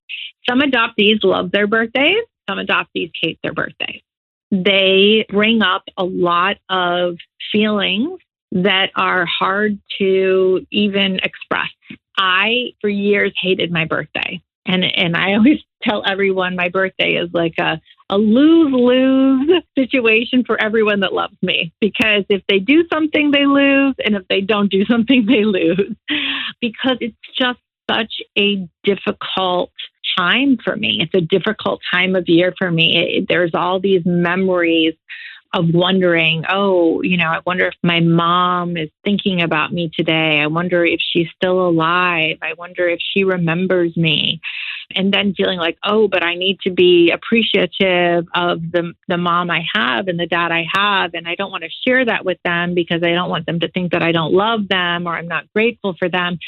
Some 0.49 0.61
adoptees 0.61 1.23
love 1.23 1.51
their 1.51 1.67
birthdays, 1.67 2.23
some 2.49 2.57
adoptees 2.57 3.11
hate 3.21 3.39
their 3.43 3.53
birthdays. 3.53 4.01
They 4.49 5.25
bring 5.29 5.61
up 5.61 5.83
a 5.97 6.03
lot 6.03 6.57
of 6.69 7.17
feelings 7.51 8.19
that 8.51 8.91
are 8.95 9.25
hard 9.25 9.79
to 9.99 10.65
even 10.71 11.19
express. 11.23 11.69
I, 12.21 12.73
for 12.79 12.89
years, 12.89 13.33
hated 13.41 13.71
my 13.71 13.85
birthday. 13.85 14.41
And, 14.65 14.85
and 14.85 15.17
I 15.17 15.33
always 15.37 15.59
tell 15.81 16.03
everyone 16.05 16.55
my 16.55 16.69
birthday 16.69 17.15
is 17.15 17.29
like 17.33 17.55
a, 17.59 17.81
a 18.09 18.17
lose 18.17 18.71
lose 18.71 19.63
situation 19.75 20.43
for 20.45 20.61
everyone 20.61 20.99
that 20.99 21.13
loves 21.13 21.35
me 21.41 21.73
because 21.81 22.23
if 22.29 22.43
they 22.47 22.59
do 22.59 22.83
something, 22.93 23.31
they 23.31 23.45
lose. 23.45 23.95
And 24.05 24.15
if 24.15 24.27
they 24.29 24.41
don't 24.41 24.71
do 24.71 24.85
something, 24.85 25.25
they 25.27 25.43
lose 25.43 25.95
because 26.61 26.97
it's 27.01 27.17
just 27.37 27.59
such 27.89 28.13
a 28.37 28.67
difficult 28.83 29.71
time 30.17 30.57
for 30.63 30.75
me. 30.75 30.99
It's 31.01 31.15
a 31.15 31.25
difficult 31.25 31.81
time 31.91 32.15
of 32.15 32.25
year 32.27 32.53
for 32.57 32.71
me. 32.71 32.95
It, 32.95 33.25
there's 33.27 33.51
all 33.55 33.79
these 33.79 34.05
memories 34.05 34.93
of 35.53 35.65
wondering, 35.73 36.43
oh, 36.49 37.01
you 37.01 37.17
know, 37.17 37.27
I 37.27 37.39
wonder 37.45 37.67
if 37.67 37.75
my 37.83 37.99
mom 37.99 38.77
is 38.77 38.89
thinking 39.03 39.41
about 39.41 39.73
me 39.73 39.91
today. 39.93 40.39
I 40.39 40.47
wonder 40.47 40.85
if 40.85 40.99
she's 41.01 41.27
still 41.35 41.67
alive. 41.67 42.37
I 42.41 42.53
wonder 42.57 42.87
if 42.87 42.99
she 43.01 43.23
remembers 43.23 43.95
me. 43.97 44.39
And 44.95 45.13
then 45.13 45.33
feeling 45.35 45.59
like, 45.59 45.77
oh, 45.83 46.07
but 46.07 46.23
I 46.23 46.35
need 46.35 46.59
to 46.61 46.71
be 46.71 47.11
appreciative 47.11 48.27
of 48.33 48.61
the, 48.71 48.93
the 49.07 49.17
mom 49.17 49.49
I 49.49 49.63
have 49.73 50.07
and 50.07 50.19
the 50.19 50.25
dad 50.25 50.51
I 50.51 50.65
have. 50.73 51.11
And 51.13 51.27
I 51.27 51.35
don't 51.35 51.51
want 51.51 51.63
to 51.63 51.69
share 51.85 52.05
that 52.05 52.23
with 52.23 52.37
them 52.43 52.73
because 52.73 53.01
I 53.03 53.11
don't 53.11 53.29
want 53.29 53.45
them 53.45 53.59
to 53.59 53.71
think 53.71 53.91
that 53.91 54.03
I 54.03 54.11
don't 54.11 54.33
love 54.33 54.67
them 54.69 55.07
or 55.07 55.15
I'm 55.15 55.27
not 55.27 55.51
grateful 55.53 55.95
for 55.97 56.09
them. 56.09 56.39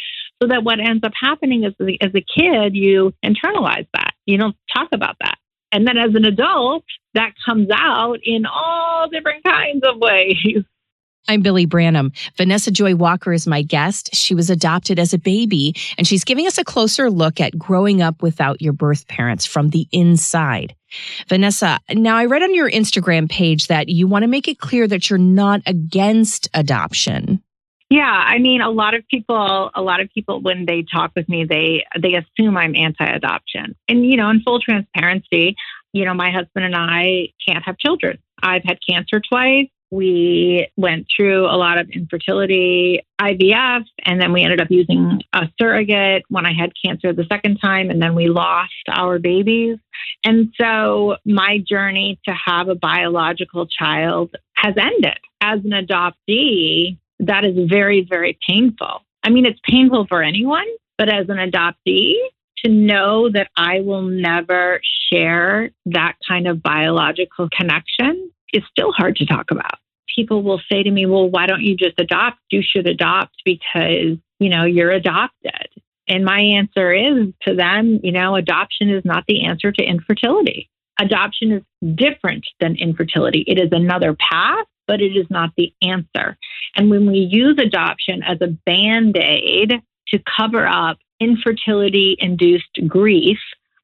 So 0.42 0.48
that 0.48 0.64
what 0.64 0.80
ends 0.80 1.04
up 1.06 1.14
happening 1.20 1.64
is 1.64 1.74
as 2.02 2.12
a 2.16 2.22
kid, 2.22 2.76
you 2.76 3.14
internalize 3.24 3.88
that. 3.94 4.14
You 4.26 4.38
don't 4.38 4.56
talk 4.74 4.90
about 4.92 5.18
that. 5.22 5.38
And 5.74 5.88
then 5.88 5.98
as 5.98 6.14
an 6.14 6.24
adult, 6.24 6.84
that 7.16 7.34
comes 7.44 7.68
out 7.74 8.20
in 8.24 8.46
all 8.46 9.10
different 9.10 9.44
kinds 9.44 9.84
of 9.84 9.98
ways. 9.98 10.64
I'm 11.28 11.42
Billy 11.42 11.66
Branham. 11.66 12.12
Vanessa 12.36 12.70
Joy 12.70 12.96
Walker 12.96 13.32
is 13.32 13.48
my 13.48 13.62
guest. 13.62 14.14
She 14.14 14.36
was 14.36 14.50
adopted 14.50 15.00
as 15.00 15.14
a 15.14 15.18
baby, 15.18 15.74
and 15.98 16.06
she's 16.06 16.26
giving 16.26 16.46
us 16.48 16.58
a 16.58 16.66
closer 16.66 17.10
look 17.10 17.40
at 17.40 17.58
growing 17.58 18.02
up 18.02 18.22
without 18.22 18.62
your 18.62 18.74
birth 18.74 19.08
parents 19.08 19.46
from 19.46 19.70
the 19.70 19.88
inside. 19.94 20.76
Vanessa, 21.30 21.80
now 21.92 22.18
I 22.18 22.26
read 22.26 22.44
on 22.44 22.54
your 22.54 22.70
Instagram 22.70 23.30
page 23.30 23.68
that 23.68 23.88
you 23.88 24.06
want 24.06 24.24
to 24.24 24.28
make 24.28 24.50
it 24.50 24.60
clear 24.60 24.86
that 24.86 25.10
you're 25.10 25.18
not 25.18 25.62
against 25.66 26.50
adoption. 26.54 27.42
Yeah, 27.94 28.10
I 28.10 28.40
mean, 28.40 28.62
a 28.62 28.72
lot 28.72 28.96
of 28.96 29.08
people, 29.08 29.70
a 29.76 29.82
lot 29.84 30.00
of 30.00 30.10
people, 30.10 30.42
when 30.42 30.66
they 30.66 30.82
talk 30.82 31.12
with 31.16 31.30
me, 31.30 31.46
they 31.46 31.86
they 32.02 32.16
assume 32.16 32.58
I'm 32.58 32.76
anti-adoption. 32.76 33.76
And 33.88 34.04
you 34.04 34.18
know, 34.18 34.32
in 34.32 34.42
full 34.42 34.60
transparency, 34.60 35.56
you 35.92 36.04
know, 36.04 36.16
my 36.16 36.32
husband 36.32 36.66
and 36.66 36.76
I 36.76 37.28
can't 37.48 37.64
have 37.64 37.78
children. 37.78 38.18
I've 38.42 38.64
had 38.64 38.80
cancer 38.90 39.22
twice. 39.22 39.68
We 39.92 40.70
went 40.76 41.06
through 41.16 41.46
a 41.46 41.54
lot 41.56 41.78
of 41.78 41.88
infertility, 41.92 43.06
IVF, 43.22 43.84
and 44.04 44.20
then 44.20 44.34
we 44.34 44.42
ended 44.42 44.60
up 44.60 44.72
using 44.72 45.22
a 45.34 45.48
surrogate 45.62 46.24
when 46.30 46.48
I 46.48 46.54
had 46.54 46.72
cancer 46.84 47.14
the 47.14 47.28
second 47.32 47.58
time, 47.58 47.92
and 47.92 48.02
then 48.02 48.16
we 48.16 48.28
lost 48.28 48.74
our 48.90 49.20
babies. 49.20 49.78
And 50.24 50.52
so 50.60 51.18
my 51.26 51.60
journey 51.60 52.20
to 52.28 52.34
have 52.34 52.70
a 52.70 52.76
biological 52.76 53.68
child 53.68 54.32
has 54.56 54.74
ended. 54.80 55.20
As 55.42 55.60
an 55.64 55.72
adoptee, 55.72 56.98
that 57.28 57.46
is 57.46 57.70
very, 57.70 58.06
very 58.08 58.38
painful. 58.48 59.02
I 59.24 59.30
mean, 59.30 59.46
it's 59.46 59.60
painful 59.64 60.08
for 60.08 60.22
anyone, 60.22 60.68
but 60.98 61.10
as 61.10 61.30
an 61.30 61.38
adoptee, 61.38 62.16
to 62.64 62.72
know 62.72 63.30
that 63.30 63.50
I 63.58 63.82
will 63.82 64.04
never 64.04 64.80
share 65.12 65.72
that 65.88 66.16
kind 66.28 66.48
of 66.48 66.64
biological 66.64 67.50
connection 67.56 68.32
is 68.54 68.64
still 68.70 68.92
hard 68.92 69.18
to 69.18 69.26
talk 69.26 69.52
about. 69.52 69.80
People 70.16 70.44
will 70.44 70.62
say 70.72 70.84
to 70.84 70.92
me, 70.92 71.06
well, 71.06 71.30
why 71.30 71.48
don't 71.48 71.62
you 71.62 71.76
just 71.76 72.00
adopt? 72.00 72.38
You 72.52 72.62
should 72.64 72.88
adopt 72.88 73.36
because, 73.44 74.18
you 74.40 74.50
know, 74.50 74.64
you're 74.64 74.92
adopted. 74.92 75.70
And 76.08 76.24
my 76.24 76.40
answer 76.40 76.94
is 76.94 77.34
to 77.44 77.56
them, 77.56 78.00
you 78.04 78.12
know, 78.12 78.36
adoption 78.36 78.90
is 78.90 79.04
not 79.04 79.24
the 79.28 79.46
answer 79.46 79.72
to 79.72 79.84
infertility. 79.84 80.70
Adoption 81.00 81.52
is 81.52 81.96
different 81.96 82.46
than 82.60 82.76
infertility. 82.76 83.44
It 83.48 83.58
is 83.58 83.70
another 83.72 84.16
path 84.16 84.66
but 84.88 85.02
it 85.02 85.16
is 85.16 85.26
not 85.30 85.52
the 85.58 85.74
answer. 85.82 86.38
And 86.76 86.90
when 86.90 87.10
we 87.10 87.20
use 87.20 87.58
adoption 87.60 88.24
as 88.24 88.40
a 88.42 88.48
band 88.48 89.18
aid 89.18 89.82
to 90.10 90.20
cover 90.38 90.68
up 90.68 90.98
infertility 91.20 92.16
induced 92.20 92.80
grief, 92.88 93.40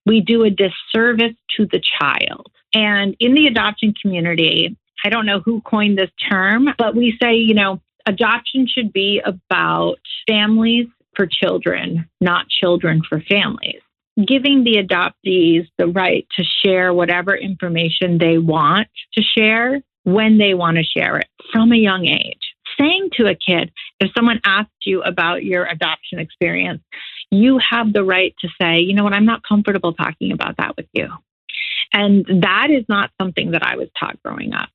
we 0.06 0.22
do 0.22 0.44
a 0.44 0.50
disservice 0.50 1.36
to 1.58 1.66
the 1.66 1.82
child. 2.00 2.48
And 2.74 3.16
in 3.20 3.34
the 3.34 3.48
adoption 3.48 3.94
community, 4.00 4.76
I 5.04 5.10
don't 5.10 5.26
know 5.26 5.40
who 5.40 5.62
coined 5.62 5.98
this 5.98 6.12
term, 6.30 6.70
but 6.78 6.96
we 6.96 7.18
say, 7.22 7.36
you 7.36 7.54
know, 7.54 7.82
adoption 8.06 8.68
should 8.68 8.92
be 8.92 9.22
about 9.24 9.98
families 10.28 10.88
for 11.16 11.28
children, 11.28 12.10
not 12.22 12.48
children 12.50 13.02
for 13.08 13.22
families. 13.22 13.82
Giving 14.26 14.64
the 14.64 14.76
adoptees 14.76 15.68
the 15.78 15.88
right 15.88 16.28
to 16.36 16.44
share 16.44 16.94
whatever 16.94 17.36
information 17.36 18.18
they 18.18 18.38
want 18.38 18.88
to 19.14 19.22
share 19.22 19.82
when 20.14 20.38
they 20.38 20.54
want 20.54 20.78
to 20.78 20.84
share 20.84 21.18
it 21.18 21.28
from 21.52 21.72
a 21.72 21.78
young 21.78 22.06
age. 22.06 22.54
Saying 22.80 23.10
to 23.18 23.28
a 23.28 23.36
kid, 23.36 23.72
if 24.00 24.12
someone 24.16 24.40
asks 24.44 24.72
you 24.86 25.02
about 25.02 25.44
your 25.44 25.66
adoption 25.66 26.20
experience, 26.20 26.82
you 27.32 27.60
have 27.60 27.94
the 27.94 28.04
right 28.04 28.34
to 28.40 28.50
say, 28.62 28.80
you 28.80 28.94
know 28.94 29.04
what, 29.04 29.14
I'm 29.14 29.26
not 29.26 29.44
comfortable 29.48 29.94
talking 29.94 30.32
about 30.32 30.58
that 30.58 30.78
with 30.78 30.88
you. 30.94 31.10
And 31.94 32.26
that 32.44 32.70
is 32.70 32.86
not 32.88 33.12
something 33.20 33.52
that 33.52 33.64
I 33.64 33.76
was 33.76 33.90
taught 34.00 34.22
growing 34.24 34.54
up. 34.54 34.70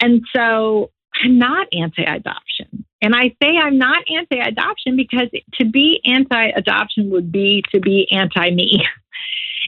And 0.00 0.22
so 0.34 0.90
I'm 1.22 1.38
not 1.38 1.68
anti 1.72 2.02
adoption. 2.02 2.84
And 3.00 3.14
I 3.14 3.34
say 3.42 3.56
I'm 3.56 3.78
not 3.78 4.02
anti 4.08 4.38
adoption 4.38 4.96
because 4.96 5.28
to 5.54 5.64
be 5.64 6.00
anti 6.04 6.46
adoption 6.48 7.10
would 7.10 7.30
be 7.30 7.62
to 7.72 7.80
be 7.80 8.08
anti 8.10 8.50
me. 8.50 8.86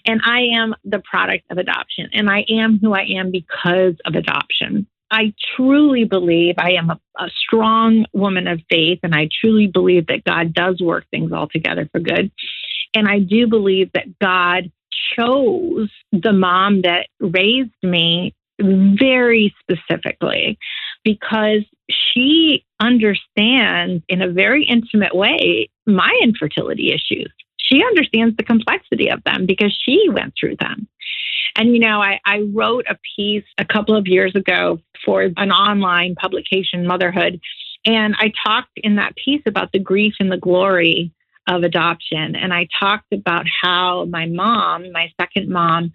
And 0.05 0.21
I 0.25 0.41
am 0.55 0.75
the 0.85 1.01
product 1.01 1.45
of 1.51 1.59
adoption. 1.59 2.11
And 2.13 2.31
I 2.31 2.45
am 2.49 2.79
who 2.81 2.93
I 2.93 3.05
am 3.17 3.31
because 3.31 3.95
of 4.05 4.15
adoption. 4.15 4.87
I 5.11 5.33
truly 5.55 6.05
believe 6.05 6.57
I 6.59 6.73
am 6.73 6.91
a, 6.91 7.01
a, 7.19 7.31
strong 7.31 8.07
woman 8.13 8.49
of 8.49 8.61
faith, 8.69 8.99
and 9.05 9.15
I 9.15 9.29
truly 9.41 9.69
believe 9.69 10.09
that 10.09 10.25
God 10.25 10.53
does 10.53 10.81
work 10.81 11.05
things 11.11 11.31
all 11.31 11.47
together 11.47 11.89
for 11.93 12.01
good. 12.01 12.33
And 12.93 13.09
I 13.09 13.21
do 13.21 13.47
believe 13.47 13.93
that 13.95 14.19
God 14.19 14.73
chose 15.17 15.91
the 16.13 16.33
mom 16.33 16.83
that 16.83 17.07
raised 17.21 17.71
me 17.83 18.35
very 18.59 19.55
specifically 19.61 20.59
because 21.05 21.63
she 21.91 22.65
understands 22.81 24.03
in 24.09 24.23
a 24.23 24.29
very 24.29 24.65
intimate 24.65 25.15
way 25.15 25.69
my 25.87 26.19
infertility 26.23 26.93
issues. 26.93 27.33
She 27.67 27.83
understands 27.83 28.37
the 28.37 28.43
complexity 28.43 29.11
of 29.11 29.23
them 29.25 29.47
because 29.47 29.77
she 29.85 30.09
went 30.09 30.35
through 30.39 30.57
them. 30.57 30.89
And, 31.57 31.73
you 31.73 31.81
know, 31.81 32.01
I, 32.01 32.21
I 32.25 32.41
wrote 32.53 32.87
a 32.89 32.99
piece 33.17 33.45
a 33.59 33.65
couple 33.65 33.97
of 33.97 34.07
years 34.07 34.35
ago 34.35 34.81
for 35.05 35.23
an 35.23 35.51
online 35.51 36.15
publication, 36.15 36.87
Motherhood. 36.87 37.41
And 37.85 38.15
I 38.19 38.33
talked 38.45 38.73
in 38.77 38.97
that 38.97 39.17
piece 39.17 39.43
about 39.47 39.73
the 39.73 39.79
grief 39.79 40.15
and 40.21 40.31
the 40.31 40.37
glory 40.37 41.13
of 41.49 41.63
adoption. 41.63 42.35
And 42.37 42.53
I 42.53 42.69
talked 42.79 43.13
about 43.13 43.47
how 43.63 44.05
my 44.07 44.27
mom, 44.27 44.93
my 44.93 45.13
second 45.21 45.49
mom, 45.49 45.93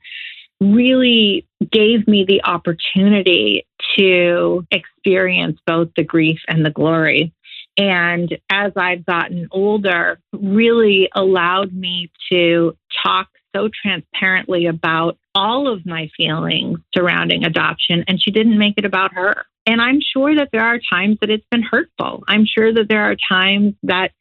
really 0.60 1.46
gave 1.72 2.08
me 2.08 2.24
the 2.24 2.44
opportunity 2.44 3.66
to 3.98 4.66
experience 4.72 5.60
both 5.66 5.90
the 5.96 6.04
grief 6.04 6.40
and 6.48 6.66
the 6.66 6.70
glory. 6.70 7.34
And 7.78 8.38
as 8.50 8.74
I've 8.76 9.06
gotten 9.06 9.48
older, 9.52 10.20
really 10.34 11.10
allowed 11.16 11.74
me 11.74 12.12
to 12.32 12.76
talk 13.04 13.30
so 13.56 13.70
transparently 13.82 14.66
about 14.66 15.18
all 15.34 15.68
of 15.72 15.86
my 15.86 16.10
feelings 16.16 16.80
surrounding 16.94 17.46
adoption, 17.46 18.04
and 18.08 18.22
she 18.22 18.32
didn't 18.32 18.58
make 18.58 18.76
it 18.78 18.86
about 18.86 19.14
her. 19.14 19.46
And 19.66 19.82
I'm 19.82 20.00
sure 20.02 20.36
that 20.36 20.50
there 20.52 20.64
are 20.64 20.80
times 20.92 21.18
that 21.22 21.30
it's 21.30 21.46
been 21.52 21.62
hurtful. 21.62 22.24
I'm 22.28 22.46
sure 22.46 22.74
that 22.74 22.88
there 22.90 23.04
are 23.04 23.16
times 23.30 23.76
that 23.84 24.12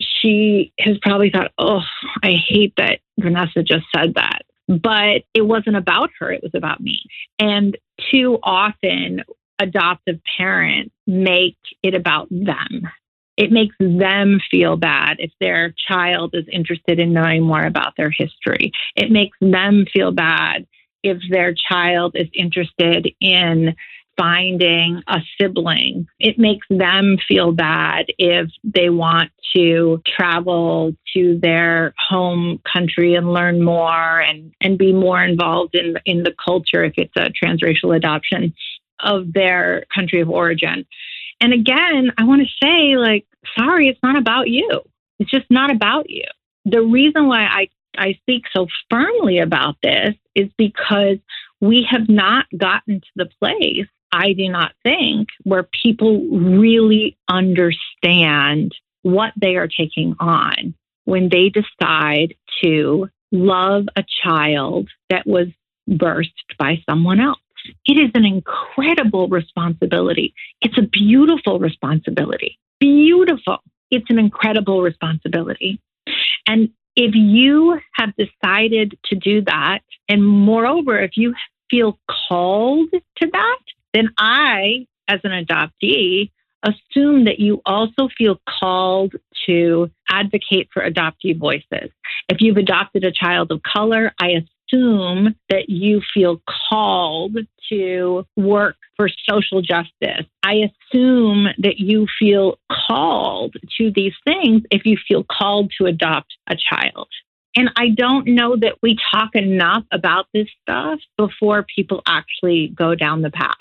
she 0.00 0.72
has 0.78 0.96
probably 1.02 1.30
thought, 1.30 1.52
oh, 1.58 1.82
I 2.22 2.32
hate 2.32 2.74
that 2.76 3.00
Vanessa 3.18 3.62
just 3.62 3.86
said 3.94 4.14
that. 4.14 4.42
But 4.66 5.22
it 5.32 5.42
wasn't 5.42 5.76
about 5.76 6.10
her, 6.18 6.30
it 6.30 6.42
was 6.42 6.52
about 6.54 6.80
me. 6.80 7.02
And 7.38 7.76
too 8.10 8.38
often, 8.42 9.22
adoptive 9.58 10.20
parents 10.36 10.94
make 11.06 11.56
it 11.82 11.94
about 11.94 12.28
them. 12.30 12.88
It 13.36 13.52
makes 13.52 13.76
them 13.78 14.40
feel 14.50 14.76
bad 14.76 15.18
if 15.20 15.30
their 15.40 15.72
child 15.86 16.34
is 16.34 16.44
interested 16.50 16.98
in 16.98 17.12
knowing 17.12 17.42
more 17.42 17.64
about 17.64 17.94
their 17.96 18.10
history. 18.10 18.72
It 18.96 19.12
makes 19.12 19.38
them 19.40 19.86
feel 19.92 20.10
bad 20.10 20.66
if 21.04 21.18
their 21.30 21.54
child 21.54 22.16
is 22.16 22.28
interested 22.34 23.08
in 23.20 23.76
finding 24.16 25.02
a 25.06 25.20
sibling. 25.40 26.08
It 26.18 26.38
makes 26.38 26.66
them 26.68 27.16
feel 27.28 27.52
bad 27.52 28.06
if 28.18 28.50
they 28.64 28.90
want 28.90 29.30
to 29.54 30.02
travel 30.04 30.92
to 31.14 31.38
their 31.40 31.94
home 31.96 32.60
country 32.70 33.14
and 33.14 33.32
learn 33.32 33.62
more 33.62 34.20
and, 34.20 34.52
and 34.60 34.76
be 34.76 34.92
more 34.92 35.22
involved 35.22 35.76
in, 35.76 35.96
in 36.04 36.24
the 36.24 36.34
culture 36.44 36.84
if 36.84 36.94
it's 36.96 37.16
a 37.16 37.30
transracial 37.30 37.96
adoption 37.96 38.52
of 39.00 39.32
their 39.32 39.84
country 39.94 40.20
of 40.20 40.30
origin. 40.30 40.86
And 41.40 41.52
again, 41.52 42.12
I 42.18 42.24
want 42.24 42.42
to 42.42 42.66
say, 42.66 42.96
like, 42.96 43.26
sorry, 43.56 43.88
it's 43.88 44.02
not 44.02 44.18
about 44.18 44.48
you. 44.48 44.82
It's 45.18 45.30
just 45.30 45.50
not 45.50 45.70
about 45.70 46.10
you. 46.10 46.24
The 46.64 46.82
reason 46.82 47.28
why 47.28 47.42
I, 47.42 47.68
I 47.96 48.14
speak 48.22 48.44
so 48.52 48.66
firmly 48.90 49.38
about 49.38 49.76
this 49.82 50.14
is 50.34 50.48
because 50.56 51.18
we 51.60 51.86
have 51.90 52.08
not 52.08 52.46
gotten 52.56 53.00
to 53.00 53.08
the 53.16 53.28
place 53.40 53.86
I 54.12 54.32
do 54.32 54.48
not 54.48 54.72
think, 54.82 55.28
where 55.44 55.68
people 55.82 56.26
really 56.30 57.16
understand 57.28 58.74
what 59.02 59.32
they 59.36 59.56
are 59.56 59.68
taking 59.68 60.14
on 60.18 60.74
when 61.04 61.28
they 61.28 61.50
decide 61.50 62.34
to 62.62 63.08
love 63.32 63.86
a 63.96 64.04
child 64.22 64.88
that 65.10 65.26
was 65.26 65.48
birthed 65.88 66.56
by 66.58 66.82
someone 66.88 67.20
else. 67.20 67.38
It 67.84 67.98
is 67.98 68.10
an 68.14 68.24
incredible 68.24 69.28
responsibility. 69.28 70.34
It's 70.60 70.78
a 70.78 70.82
beautiful 70.82 71.58
responsibility. 71.58 72.58
Beautiful. 72.80 73.58
It's 73.90 74.08
an 74.10 74.18
incredible 74.18 74.82
responsibility. 74.82 75.80
And 76.46 76.70
if 76.96 77.14
you 77.14 77.78
have 77.92 78.12
decided 78.16 78.98
to 79.06 79.14
do 79.14 79.42
that, 79.42 79.80
and 80.08 80.26
moreover, 80.26 80.98
if 80.98 81.16
you 81.16 81.34
feel 81.70 81.98
called 82.28 82.90
to 82.90 83.26
that, 83.32 83.58
then 83.94 84.10
I, 84.18 84.86
as 85.06 85.20
an 85.24 85.30
adoptee, 85.30 86.30
assume 86.62 87.24
that 87.24 87.38
you 87.38 87.62
also 87.64 88.08
feel 88.16 88.40
called 88.60 89.14
to 89.46 89.90
advocate 90.10 90.68
for 90.72 90.82
adoptee 90.82 91.38
voices. 91.38 91.90
If 92.28 92.40
you've 92.40 92.56
adopted 92.56 93.04
a 93.04 93.12
child 93.12 93.52
of 93.52 93.62
color, 93.62 94.12
I 94.20 94.30
assume 94.72 95.34
that 95.48 95.68
you 95.68 96.00
feel 96.14 96.42
called 96.68 97.36
to 97.70 98.26
work 98.36 98.76
for 98.96 99.08
social 99.28 99.62
justice. 99.62 100.26
I 100.42 100.70
assume 100.92 101.48
that 101.58 101.78
you 101.78 102.06
feel 102.18 102.58
called 102.86 103.56
to 103.78 103.92
these 103.94 104.14
things 104.24 104.62
if 104.70 104.84
you 104.84 104.96
feel 105.06 105.24
called 105.24 105.72
to 105.78 105.86
adopt 105.86 106.34
a 106.48 106.56
child. 106.56 107.08
And 107.56 107.70
I 107.76 107.88
don't 107.88 108.28
know 108.28 108.56
that 108.56 108.76
we 108.82 108.96
talk 109.12 109.34
enough 109.34 109.84
about 109.92 110.26
this 110.32 110.48
stuff 110.62 111.00
before 111.16 111.64
people 111.74 112.02
actually 112.06 112.68
go 112.68 112.94
down 112.94 113.22
the 113.22 113.30
path. 113.30 113.56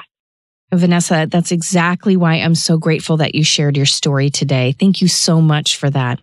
Vanessa, 0.73 1.27
that's 1.29 1.53
exactly 1.53 2.17
why 2.17 2.35
I'm 2.35 2.55
so 2.55 2.77
grateful 2.77 3.17
that 3.17 3.35
you 3.35 3.43
shared 3.43 3.77
your 3.77 3.85
story 3.85 4.29
today. 4.29 4.75
Thank 4.77 5.01
you 5.01 5.07
so 5.07 5.39
much 5.39 5.77
for 5.77 5.89
that. 5.89 6.19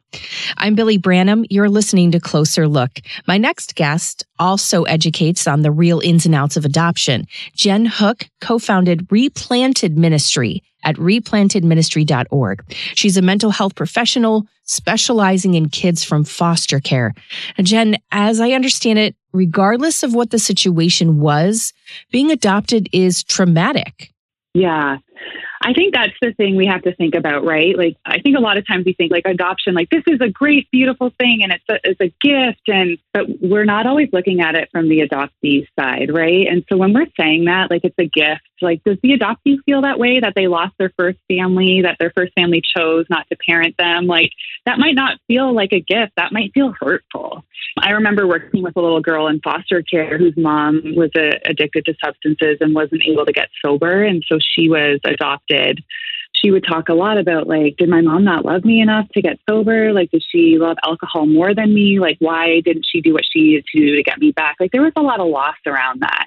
I'm 0.59 0.75
Billy 0.75 0.99
Branham. 0.99 1.47
You're 1.49 1.71
listening 1.71 2.11
to 2.13 2.21
Closer 2.21 2.69
Look. 2.69 3.01
My 3.27 3.39
next 3.39 3.75
guest 3.75 4.27
also 4.39 4.83
educates 4.83 5.47
on 5.47 5.63
the 5.63 5.73
real 5.73 6.01
ins 6.01 6.27
and 6.27 6.35
outs 6.35 6.59
of 6.59 6.67
adoption. 6.67 7.27
Jen 7.57 7.87
Hook 7.87 8.29
co-founded 8.43 9.11
Replanted 9.11 9.97
Ministry 9.97 10.63
at 10.85 10.97
replantedministry.org. 10.97 12.75
She's 12.95 13.17
a 13.17 13.23
mental 13.23 13.51
health 13.51 13.75
professional 13.75 14.47
specializing 14.65 15.55
in 15.55 15.71
kids 15.71 16.05
from 16.05 16.25
foster 16.25 16.81
care. 16.81 17.15
Jen, 17.63 17.97
as 18.13 18.41
I 18.41 18.51
understand 18.51 18.99
it, 18.99 19.17
regardless 19.33 20.03
of 20.03 20.15
what 20.15 20.31
the 20.31 20.39
situation 20.39 21.21
was, 21.21 21.73
being 22.11 22.31
adopted 22.31 22.91
is 22.93 23.25
traumatic. 23.25 24.11
Yeah. 24.55 24.99
I 25.65 25.73
think 25.73 25.95
that's 25.95 26.13
the 26.21 26.35
thing 26.35 26.57
we 26.57 26.67
have 26.67 26.83
to 26.83 26.95
think 26.95 27.15
about, 27.15 27.43
right? 27.43 27.75
Like, 27.77 27.97
I 28.05 28.21
think 28.21 28.37
a 28.37 28.41
lot 28.41 28.59
of 28.59 28.67
times 28.67 28.85
we 28.85 28.93
think 28.93 29.11
like 29.11 29.25
adoption, 29.25 29.73
like 29.73 29.89
this 29.89 30.03
is 30.07 30.21
a 30.21 30.29
great, 30.29 30.71
beautiful 30.71 31.11
thing, 31.19 31.43
and 31.43 31.53
it's 31.53 31.65
a, 31.71 31.79
it's 31.83 32.01
a 32.03 32.13
gift, 32.21 32.69
and 32.69 32.99
but 33.15 33.25
we're 33.41 33.65
not 33.65 33.87
always 33.87 34.11
looking 34.13 34.43
at 34.43 34.57
it 34.57 34.69
from 34.71 34.91
the 34.91 35.01
adoptee 35.01 35.67
side, 35.79 36.13
right? 36.13 36.47
And 36.49 36.65
so 36.69 36.77
when 36.77 36.93
we're 36.93 37.07
saying 37.19 37.47
that, 37.47 37.71
like 37.71 37.81
it's 37.83 37.99
a 37.99 38.05
gift, 38.05 38.43
like 38.61 38.85
does 38.85 38.99
the 39.03 39.17
adoptee 39.17 39.57
feel 39.65 39.81
that 39.83 39.99
way 39.99 40.21
that 40.21 40.35
they 40.37 40.49
lost 40.49 40.75
their 40.79 40.93
first 40.99 41.19
family, 41.29 41.81
that 41.81 41.97
their 41.99 42.13
first 42.15 42.35
family 42.35 42.61
chose 42.77 43.07
not 43.09 43.27
to 43.31 43.37
parent 43.37 43.75
them? 43.79 44.07
Like 44.07 44.33
that 44.67 44.79
might 44.79 44.95
not 44.95 45.19
feel 45.29 45.55
like 45.55 45.73
a 45.73 45.81
gift. 45.81 46.13
That 46.19 46.33
might 46.33 46.53
feel 46.53 46.75
hurtful. 46.79 47.43
I 47.79 47.93
remember 47.93 48.27
working 48.27 48.63
with 48.63 48.77
a 48.77 48.81
little 48.81 49.01
girl 49.01 49.29
in 49.29 49.41
foster 49.41 49.83
care 49.83 50.19
whose 50.19 50.37
mom 50.37 50.83
was 50.95 51.11
addicted 51.15 51.87
to 51.87 51.95
substances 52.05 52.59
and 52.61 52.75
wasn't 52.75 53.03
able 53.07 53.25
to 53.25 53.33
get 53.33 53.49
sober, 53.65 54.05
and 54.05 54.23
so 54.29 54.39
she 54.39 54.69
was 54.69 55.01
adopted 55.05 55.54
did, 55.55 55.85
she 56.33 56.51
would 56.51 56.65
talk 56.65 56.89
a 56.89 56.95
lot 56.95 57.17
about 57.17 57.47
like, 57.47 57.77
did 57.77 57.89
my 57.89 58.01
mom 58.01 58.25
not 58.25 58.45
love 58.45 58.65
me 58.65 58.81
enough 58.81 59.09
to 59.15 59.23
get 59.23 59.39
sober? 59.49 59.93
Like, 59.93 60.11
did 60.11 60.23
she 60.29 60.59
love 60.59 60.77
alcohol 60.85 61.27
more 61.27 61.55
than 61.55 61.73
me? 61.73 62.01
Like, 62.01 62.17
why 62.19 62.61
didn't 62.61 62.87
she 62.91 63.01
do 63.01 63.13
what 63.13 63.25
she 63.31 63.41
needed 63.41 63.65
to 63.73 63.81
do 63.81 63.97
to 63.97 64.03
get 64.03 64.19
me 64.19 64.33
back? 64.33 64.57
Like, 64.61 64.73
there 64.73 64.83
was 64.83 64.93
a 64.97 65.03
lot 65.03 65.21
of 65.21 65.29
loss 65.29 65.57
around 65.67 66.01
that 66.01 66.27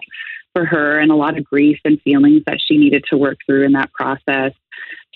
for 0.53 0.65
her 0.65 0.99
and 0.99 1.11
a 1.11 1.15
lot 1.15 1.37
of 1.37 1.43
grief 1.43 1.79
and 1.85 2.01
feelings 2.01 2.43
that 2.47 2.59
she 2.65 2.77
needed 2.77 3.03
to 3.09 3.17
work 3.17 3.37
through 3.45 3.65
in 3.65 3.73
that 3.73 3.91
process. 3.93 4.53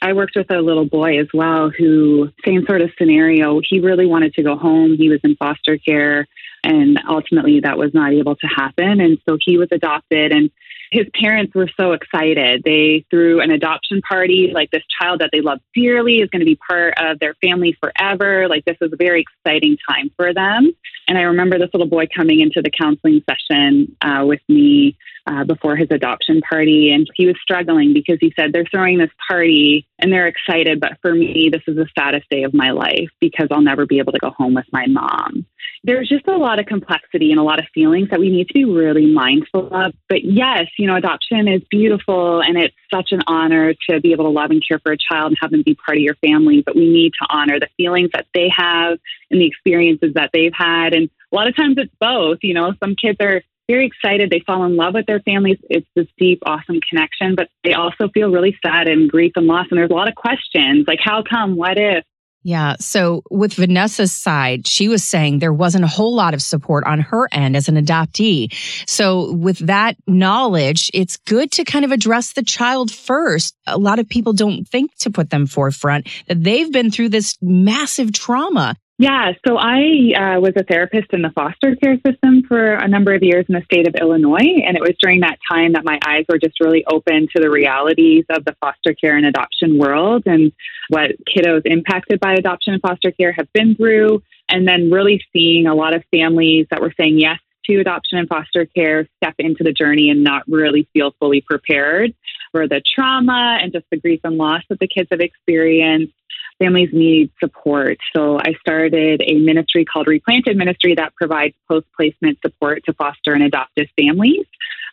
I 0.02 0.14
worked 0.14 0.36
with 0.36 0.52
a 0.52 0.62
little 0.62 0.86
boy 0.86 1.20
as 1.20 1.28
well 1.34 1.70
who, 1.70 2.30
same 2.46 2.66
sort 2.66 2.82
of 2.82 2.92
scenario. 2.98 3.60
He 3.68 3.80
really 3.80 4.06
wanted 4.06 4.34
to 4.34 4.44
go 4.44 4.56
home. 4.56 4.96
He 4.98 5.10
was 5.10 5.20
in 5.24 5.36
foster 5.36 5.78
care, 5.78 6.28
and 6.64 7.00
ultimately 7.08 7.60
that 7.62 7.78
was 7.78 7.94
not 7.94 8.14
able 8.14 8.36
to 8.36 8.48
happen. 8.48 9.00
And 9.00 9.18
so 9.28 9.38
he 9.40 9.58
was 9.58 9.70
adopted. 9.72 10.32
And 10.32 10.52
his 10.92 11.08
parents 11.14 11.56
were 11.56 11.70
so 11.80 11.94
excited. 11.94 12.64
They 12.64 13.06
threw 13.10 13.40
an 13.40 13.50
adoption 13.50 14.02
party, 14.02 14.52
like 14.54 14.72
this 14.72 14.84
child 15.00 15.22
that 15.22 15.30
they 15.32 15.40
love 15.42 15.60
dearly 15.74 16.18
is 16.18 16.30
going 16.30 16.42
to 16.42 16.46
be 16.46 16.58
part 16.58 16.96
of 16.98 17.18
their 17.20 17.34
family 17.36 17.78
forever. 17.80 18.48
Like 18.50 18.66
this 18.66 18.78
was 18.82 18.92
a 18.92 18.98
very 18.98 19.22
exciting 19.22 19.78
time 19.88 20.12
for 20.18 20.34
them. 20.34 20.72
And 21.12 21.18
I 21.18 21.24
remember 21.24 21.60
this 21.60 21.68
little 21.74 21.90
boy 21.90 22.08
coming 22.08 22.40
into 22.40 22.62
the 22.62 22.70
counseling 22.70 23.22
session 23.30 23.98
uh, 24.00 24.24
with 24.26 24.40
me 24.48 24.96
uh, 25.28 25.44
before 25.44 25.76
his 25.76 25.90
adoption 25.92 26.40
party. 26.40 26.90
And 26.94 27.06
he 27.16 27.26
was 27.26 27.36
struggling 27.42 27.94
because 27.94 28.18
he 28.22 28.32
said, 28.34 28.54
They're 28.54 28.64
throwing 28.64 28.98
this 28.98 29.10
party 29.28 29.86
and 30.00 30.10
they're 30.10 30.28
excited. 30.28 30.80
But 30.80 30.94
for 31.02 31.14
me, 31.14 31.50
this 31.52 31.64
is 31.68 31.76
the 31.76 31.88
saddest 32.00 32.30
day 32.30 32.44
of 32.44 32.54
my 32.54 32.72
life 32.72 33.10
because 33.20 33.50
I'll 33.52 33.62
never 33.62 33.86
be 33.86 34.00
able 34.00 34.14
to 34.14 34.20
go 34.20 34.30
home 34.30 34.54
with 34.54 34.68
my 34.72 34.88
mom. 34.88 35.46
There's 35.84 36.08
just 36.08 36.28
a 36.28 36.38
lot 36.38 36.60
of 36.60 36.68
complexity 36.68 37.32
and 37.32 37.40
a 37.40 37.44
lot 37.44 37.60
of 37.60 37.66
feelings 37.74 38.10
that 38.12 38.20
we 38.20 38.30
need 38.30 38.48
to 38.48 38.54
be 38.54 38.66
really 38.66 39.08
mindful 39.08 39.74
of. 39.74 39.94
But 40.08 40.24
yes, 40.24 40.68
you 40.78 40.88
know, 40.88 40.96
adoption 40.96 41.48
is 41.48 41.62
beautiful 41.70 42.42
and 42.42 42.58
it's 42.58 42.76
such 42.94 43.12
an 43.12 43.22
honor 43.26 43.74
to 43.90 44.00
be 44.00 44.12
able 44.12 44.26
to 44.26 44.30
love 44.30 44.52
and 44.52 44.64
care 44.66 44.80
for 44.80 44.92
a 44.92 44.98
child 44.98 45.32
and 45.32 45.38
have 45.42 45.52
them 45.52 45.64
be 45.64 45.76
part 45.76 45.98
of 45.98 46.04
your 46.04 46.16
family. 46.16 46.62
But 46.64 46.76
we 46.76 46.88
need 46.88 47.14
to 47.20 47.28
honor 47.30 47.60
the 47.60 47.70
feelings 47.78 48.12
that 48.14 48.28
they 48.34 48.50
have 48.56 49.00
and 49.32 49.42
the 49.42 49.48
experiences 49.48 50.14
that 50.14 50.30
they've 50.34 50.54
had. 50.54 50.94
And 50.94 51.01
a 51.06 51.36
lot 51.36 51.48
of 51.48 51.56
times 51.56 51.76
it's 51.78 51.94
both. 52.00 52.40
You 52.42 52.54
know, 52.54 52.74
some 52.84 52.96
kids 52.96 53.18
are 53.22 53.42
very 53.68 53.86
excited. 53.86 54.30
They 54.30 54.44
fall 54.46 54.66
in 54.66 54.76
love 54.76 54.94
with 54.94 55.06
their 55.06 55.22
families. 55.22 55.58
It's 55.70 55.88
this 55.96 56.08
deep, 56.18 56.40
awesome 56.46 56.80
connection, 56.88 57.36
but 57.36 57.48
they 57.64 57.74
also 57.74 58.10
feel 58.14 58.30
really 58.30 58.58
sad 58.66 58.88
and 58.88 59.10
grief 59.10 59.34
and 59.36 59.48
loss. 59.48 59.68
And 59.72 59.80
there's 59.80 59.92
a 59.92 59.96
lot 59.96 60.10
of 60.10 60.16
questions 60.16 60.86
like, 60.88 61.00
how 61.02 61.24
come? 61.24 61.56
What 61.56 61.78
if? 61.78 62.04
Yeah. 62.44 62.76
So 62.80 63.22
with 63.30 63.54
Vanessa's 63.54 64.12
side, 64.12 64.68
she 64.68 64.90
was 64.90 65.04
saying 65.04 65.40
there 65.40 65.54
wasn't 65.54 65.84
a 65.84 65.88
whole 65.88 66.16
lot 66.16 66.34
of 66.34 66.42
support 66.42 66.84
on 66.86 67.00
her 67.00 67.28
end 67.32 67.56
as 67.56 67.70
an 67.70 67.76
adoptee. 67.76 68.52
So 68.90 69.32
with 69.34 69.60
that 69.60 69.96
knowledge, 70.08 70.90
it's 70.94 71.18
good 71.18 71.52
to 71.54 71.64
kind 71.64 71.86
of 71.86 71.92
address 71.92 72.34
the 72.34 72.44
child 72.44 72.92
first. 72.92 73.56
A 73.68 73.78
lot 73.78 74.00
of 74.00 74.10
people 74.10 74.34
don't 74.34 74.68
think 74.68 74.96
to 75.00 75.12
put 75.12 75.30
them 75.30 75.46
forefront 75.46 76.08
that 76.28 76.44
they've 76.44 76.72
been 76.72 76.90
through 76.90 77.10
this 77.10 77.38
massive 77.42 78.12
trauma. 78.12 78.76
Yeah, 79.02 79.32
so 79.48 79.58
I 79.58 80.14
uh, 80.16 80.40
was 80.42 80.54
a 80.56 80.64
therapist 80.64 81.12
in 81.12 81.24
the 81.24 81.32
foster 81.32 81.76
care 81.76 81.98
system 82.06 82.44
for 82.48 82.74
a 82.74 82.88
number 82.88 83.16
of 83.16 83.24
years 83.24 83.48
in 83.50 83.56
the 83.56 83.64
state 83.64 83.88
of 83.88 83.96
Illinois. 84.00 84.62
And 84.64 84.78
it 84.78 84.80
was 84.80 84.94
during 85.02 85.22
that 85.22 85.40
time 85.52 85.74
that 85.74 85.84
my 85.84 85.98
eyes 86.06 86.26
were 86.30 86.38
just 86.38 86.60
really 86.60 86.86
open 86.86 87.28
to 87.36 87.42
the 87.42 87.50
realities 87.50 88.26
of 88.30 88.46
the 88.46 88.56
foster 88.62 88.94
care 88.94 89.18
and 89.18 89.26
adoption 89.26 89.80
world 89.80 90.22
and 90.28 90.52
what 90.90 91.14
kiddos 91.26 91.64
impacted 91.66 92.20
by 92.20 92.36
adoption 92.36 92.74
and 92.74 92.82
foster 92.84 93.10
care 93.10 93.32
have 93.32 93.52
been 93.54 93.74
through. 93.76 94.22
And 94.48 94.68
then 94.68 94.92
really 94.92 95.20
seeing 95.34 95.66
a 95.66 95.74
lot 95.74 95.96
of 95.96 96.04
families 96.12 96.68
that 96.70 96.80
were 96.80 96.94
saying 96.96 97.20
yes 97.20 97.40
to 97.66 97.80
adoption 97.80 98.20
and 98.20 98.30
foster 98.30 98.68
care 98.68 99.08
step 99.18 99.34
into 99.40 99.64
the 99.64 99.74
journey 99.74 100.12
and 100.12 100.24
not 100.24 100.44
really 100.48 100.88
feel 100.94 101.16
fully 101.20 101.42
prepared 101.42 102.14
for 102.52 102.68
the 102.68 102.84
trauma 102.86 103.58
and 103.64 103.72
just 103.72 103.86
the 103.90 103.98
grief 103.98 104.20
and 104.24 104.38
loss 104.38 104.62
that 104.70 104.78
the 104.78 104.88
kids 104.88 105.08
have 105.10 105.22
experienced 105.22 106.14
families 106.62 106.90
need 106.94 107.32
support. 107.40 107.98
So 108.16 108.40
I 108.40 108.54
started 108.60 109.22
a 109.26 109.40
ministry 109.40 109.84
called 109.84 110.08
Replanted 110.08 110.56
Ministry 110.58 110.94
that 110.96 111.16
provides 111.16 111.56
post 111.68 111.88
placement 111.96 112.38
support 112.42 112.84
to 112.86 112.94
foster 112.94 113.34
and 113.34 113.44
adoptive 113.44 113.88
families. 114.00 114.46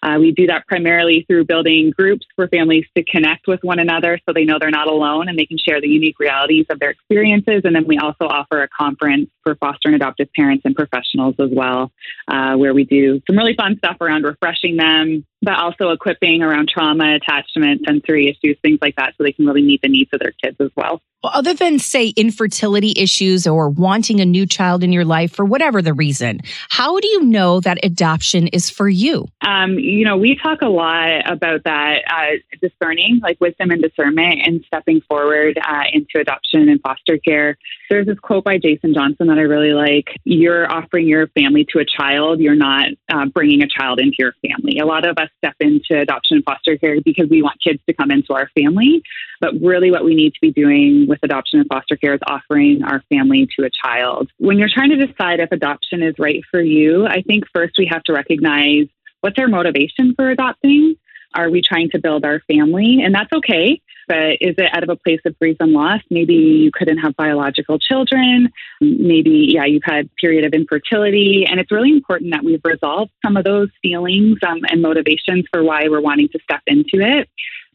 Uh, 0.03 0.17
we 0.19 0.33
do 0.33 0.47
that 0.47 0.67
primarily 0.67 1.25
through 1.29 1.45
building 1.45 1.91
groups 1.91 2.27
for 2.37 2.49
families 2.49 2.85
to 2.97 3.05
connect 3.05 3.47
with 3.47 3.61
one 3.63 3.79
another 3.79 4.19
so 4.27 4.33
they 4.33 4.45
know 4.45 4.59
they're 4.61 4.71
not 4.71 4.89
alone 4.89 5.29
and 5.29 5.39
they 5.39 5.47
can 5.47 5.59
share 5.59 5.81
the 5.81 5.89
unique 5.89 6.19
realities 6.19 6.67
of 6.71 6.79
their 6.79 6.91
experiences. 6.91 7.63
And 7.65 7.75
then 7.75 7.87
we 7.87 7.99
also 7.99 8.25
offer 8.27 8.63
a 8.63 8.69
conference 8.69 9.31
for 9.43 9.55
foster 9.57 9.89
and 9.89 9.95
adoptive 9.95 10.29
parents 10.35 10.63
and 10.65 10.75
professionals 10.75 11.35
as 11.39 11.51
well, 11.53 11.91
uh, 12.29 12.55
where 12.57 12.75
we 12.75 12.85
do 12.85 13.21
some 13.27 13.37
really 13.37 13.55
fun 13.55 13.77
stuff 13.79 13.97
around 14.01 14.25
refreshing 14.25 14.77
them, 14.77 15.25
but 15.43 15.55
also 15.55 15.91
equipping 15.91 16.43
around 16.43 16.69
trauma, 16.69 17.15
attachment, 17.15 17.83
sensory 17.87 18.29
issues, 18.29 18.57
things 18.63 18.79
like 18.83 18.97
that, 18.97 19.15
so 19.17 19.25
they 19.25 19.33
can 19.33 19.47
really 19.47 19.63
meet 19.63 19.81
the 19.83 19.89
needs 19.89 20.11
of 20.13 20.21
their 20.21 20.33
kids 20.43 20.57
as 20.61 20.71
well. 20.77 21.01
Well, 21.23 21.33
other 21.35 21.53
than, 21.53 21.81
say, 21.81 22.09
infertility 22.11 22.93
issues 22.97 23.47
or 23.47 23.69
wanting 23.69 24.21
a 24.21 24.25
new 24.25 24.47
child 24.47 24.85
in 24.85 24.93
your 24.93 25.05
life 25.05 25.33
for 25.33 25.45
whatever 25.45 25.83
the 25.83 25.93
reason, 25.93 26.41
how 26.69 27.01
do 27.01 27.09
you 27.09 27.25
know 27.25 27.59
that 27.61 27.85
adoption 27.85 28.47
is 28.49 28.71
for 28.71 28.89
you? 28.89 29.27
Um, 29.45 29.79
you 29.89 30.05
know, 30.05 30.17
we 30.17 30.37
talk 30.37 30.61
a 30.61 30.69
lot 30.69 31.31
about 31.31 31.65
that 31.65 32.03
uh, 32.11 32.37
discerning, 32.61 33.21
like 33.23 33.41
wisdom 33.41 33.71
and 33.71 33.83
discernment, 33.83 34.41
and 34.45 34.63
stepping 34.67 35.01
forward 35.09 35.59
uh, 35.59 35.85
into 35.93 36.19
adoption 36.21 36.69
and 36.69 36.81
foster 36.83 37.17
care. 37.17 37.57
There's 37.89 38.07
this 38.07 38.19
quote 38.19 38.45
by 38.45 38.59
Jason 38.59 38.93
Johnson 38.93 39.29
that 39.29 39.39
I 39.39 39.43
really 39.43 39.73
like 39.73 40.09
You're 40.25 40.71
offering 40.71 41.09
your 41.09 41.29
family 41.29 41.67
to 41.73 41.79
a 41.79 41.87
child, 41.87 42.41
you're 42.41 42.55
not 42.55 42.89
uh, 43.09 43.27
bringing 43.27 43.63
a 43.63 43.67
child 43.67 43.99
into 43.99 44.17
your 44.19 44.35
family. 44.47 44.79
A 44.79 44.85
lot 44.85 45.07
of 45.07 45.17
us 45.17 45.31
step 45.39 45.55
into 45.61 45.99
adoption 45.99 46.37
and 46.37 46.45
foster 46.45 46.77
care 46.77 47.01
because 47.01 47.31
we 47.31 47.43
want 47.43 47.57
kids 47.63 47.81
to 47.87 47.95
come 47.95 48.11
into 48.11 48.35
our 48.35 48.51
family. 48.55 49.03
But 49.41 49.55
really, 49.63 49.91
what 49.91 50.05
we 50.05 50.15
need 50.15 50.35
to 50.35 50.41
be 50.43 50.51
doing 50.51 51.07
with 51.09 51.21
adoption 51.23 51.61
and 51.61 51.69
foster 51.69 51.97
care 51.97 52.13
is 52.13 52.21
offering 52.27 52.83
our 52.83 53.03
family 53.09 53.49
to 53.59 53.65
a 53.65 53.71
child. 53.71 54.31
When 54.39 54.59
you're 54.59 54.69
trying 54.69 54.91
to 54.91 55.07
decide 55.07 55.41
if 55.41 55.53
adoption 55.53 56.03
is 56.03 56.17
right 56.19 56.43
for 56.51 56.61
you, 56.61 57.07
I 57.07 57.23
think 57.23 57.45
first 57.55 57.75
we 57.79 57.89
have 57.91 58.03
to 58.05 58.13
recognize 58.13 58.89
what's 59.21 59.39
our 59.39 59.49
motivation 59.49 60.15
for 60.15 60.31
adopting? 60.31 60.97
Are 61.35 61.51
we 61.51 61.61
trying 61.63 61.91
to 61.91 61.99
build 61.99 62.25
our 62.25 62.41
family? 62.49 63.01
And 63.03 63.15
that's 63.15 63.33
okay. 63.33 63.81
But 64.09 64.39
is 64.41 64.55
it 64.57 64.75
out 64.75 64.83
of 64.83 64.89
a 64.89 64.97
place 64.97 65.21
of 65.27 65.39
grief 65.39 65.59
and 65.61 65.73
loss? 65.73 66.01
Maybe 66.11 66.35
you 66.35 66.71
couldn't 66.73 66.99
have 66.99 67.15
biological 67.17 67.79
children. 67.79 68.49
Maybe, 68.81 69.51
yeah, 69.53 69.67
you've 69.67 69.83
had 69.85 70.09
period 70.17 70.47
of 70.47 70.55
infertility. 70.55 71.45
And 71.47 71.61
it's 71.61 71.71
really 71.71 71.91
important 71.91 72.33
that 72.33 72.43
we've 72.43 72.63
resolved 72.65 73.13
some 73.23 73.37
of 73.37 73.45
those 73.45 73.69
feelings 73.83 74.39
um, 74.47 74.61
and 74.71 74.81
motivations 74.81 75.45
for 75.53 75.63
why 75.63 75.89
we're 75.89 76.01
wanting 76.01 76.29
to 76.31 76.39
step 76.43 76.63
into 76.67 77.05
it. 77.07 77.29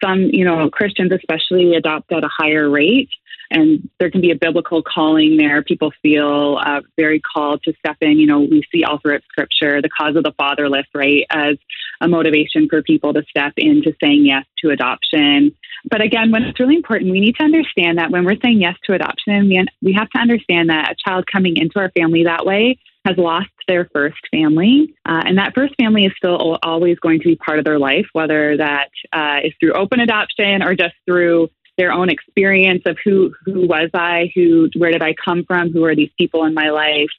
Some, 0.04 0.22
you 0.22 0.44
know, 0.44 0.70
Christians 0.72 1.12
especially 1.12 1.76
adopt 1.76 2.12
at 2.12 2.24
a 2.24 2.30
higher 2.30 2.68
rate 2.68 3.10
and 3.54 3.90
there 4.00 4.10
can 4.10 4.22
be 4.22 4.32
a 4.32 4.36
biblical 4.36 4.82
calling 4.82 5.38
there. 5.38 5.64
People 5.64 5.92
feel 6.02 6.60
uh, 6.60 6.82
very 6.98 7.22
called 7.22 7.62
to 7.64 7.74
step 7.80 7.98
in. 8.02 8.20
You 8.20 8.28
know, 8.28 8.42
we 8.42 8.64
see 8.72 8.84
all 8.84 9.00
throughout 9.00 9.24
Scripture 9.30 9.82
the 9.82 9.90
cause 9.90 10.16
of 10.16 10.24
the 10.24 10.34
fatherless, 10.38 10.88
right, 10.94 11.24
as 11.30 11.58
a 12.02 12.08
motivation 12.08 12.68
for 12.70 12.82
people 12.82 13.14
to 13.14 13.24
step 13.30 13.54
into 13.58 13.94
saying 14.04 14.26
yes 14.26 14.46
to 14.60 14.72
adoption. 14.72 15.56
But 15.90 16.02
again, 16.02 16.32
when 16.32 16.44
it's 16.44 16.60
really 16.60 16.76
important, 16.76 17.12
we 17.12 17.20
need 17.20 17.36
to 17.36 17.44
understand 17.44 17.98
that 17.98 18.12
when 18.12 18.26
we're 18.26 18.40
saying 18.44 18.62
yes 18.62 18.76
to 18.86 18.94
adoption, 18.94 19.48
we, 19.48 19.66
we 19.82 19.94
have 19.94 20.10
to 20.12 20.20
understand 20.20 20.70
that 20.70 20.92
a 20.92 20.96
child 20.96 21.26
coming 21.32 21.58
into 21.58 21.80
our 21.80 21.92
family 21.92 22.24
that 22.24 22.46
way 22.46 22.78
has 23.06 23.18
lost 23.18 23.50
their 23.68 23.90
first 23.94 24.20
family. 24.32 24.96
Uh, 25.06 25.22
and 25.26 25.38
that 25.38 25.54
first 25.54 25.76
family 25.76 26.06
is 26.06 26.14
still 26.16 26.58
always 26.64 26.98
going 27.00 27.20
to 27.20 27.26
be 27.26 27.36
part 27.36 27.60
of 27.60 27.66
their 27.66 27.80
life, 27.80 28.06
whether 28.14 28.58
that 28.58 28.90
uh, 29.12 29.40
is 29.44 29.54
through 29.60 29.74
open 29.74 30.00
adoption 30.00 30.64
or 30.64 30.74
just 30.74 30.96
through 31.06 31.50
their 31.78 31.92
own 31.92 32.10
experience 32.10 32.84
of 32.86 32.98
who 33.04 33.34
who 33.46 33.68
was 33.68 33.90
I, 33.94 34.32
who 34.36 34.70
where 34.78 34.92
did 34.92 35.04
I 35.04 35.14
come 35.14 35.44
from, 35.46 35.72
who 35.72 35.86
are 35.86 35.96
these 35.96 36.12
people 36.18 36.46
in 36.46 36.54
my 36.54 36.70
life. 36.70 37.10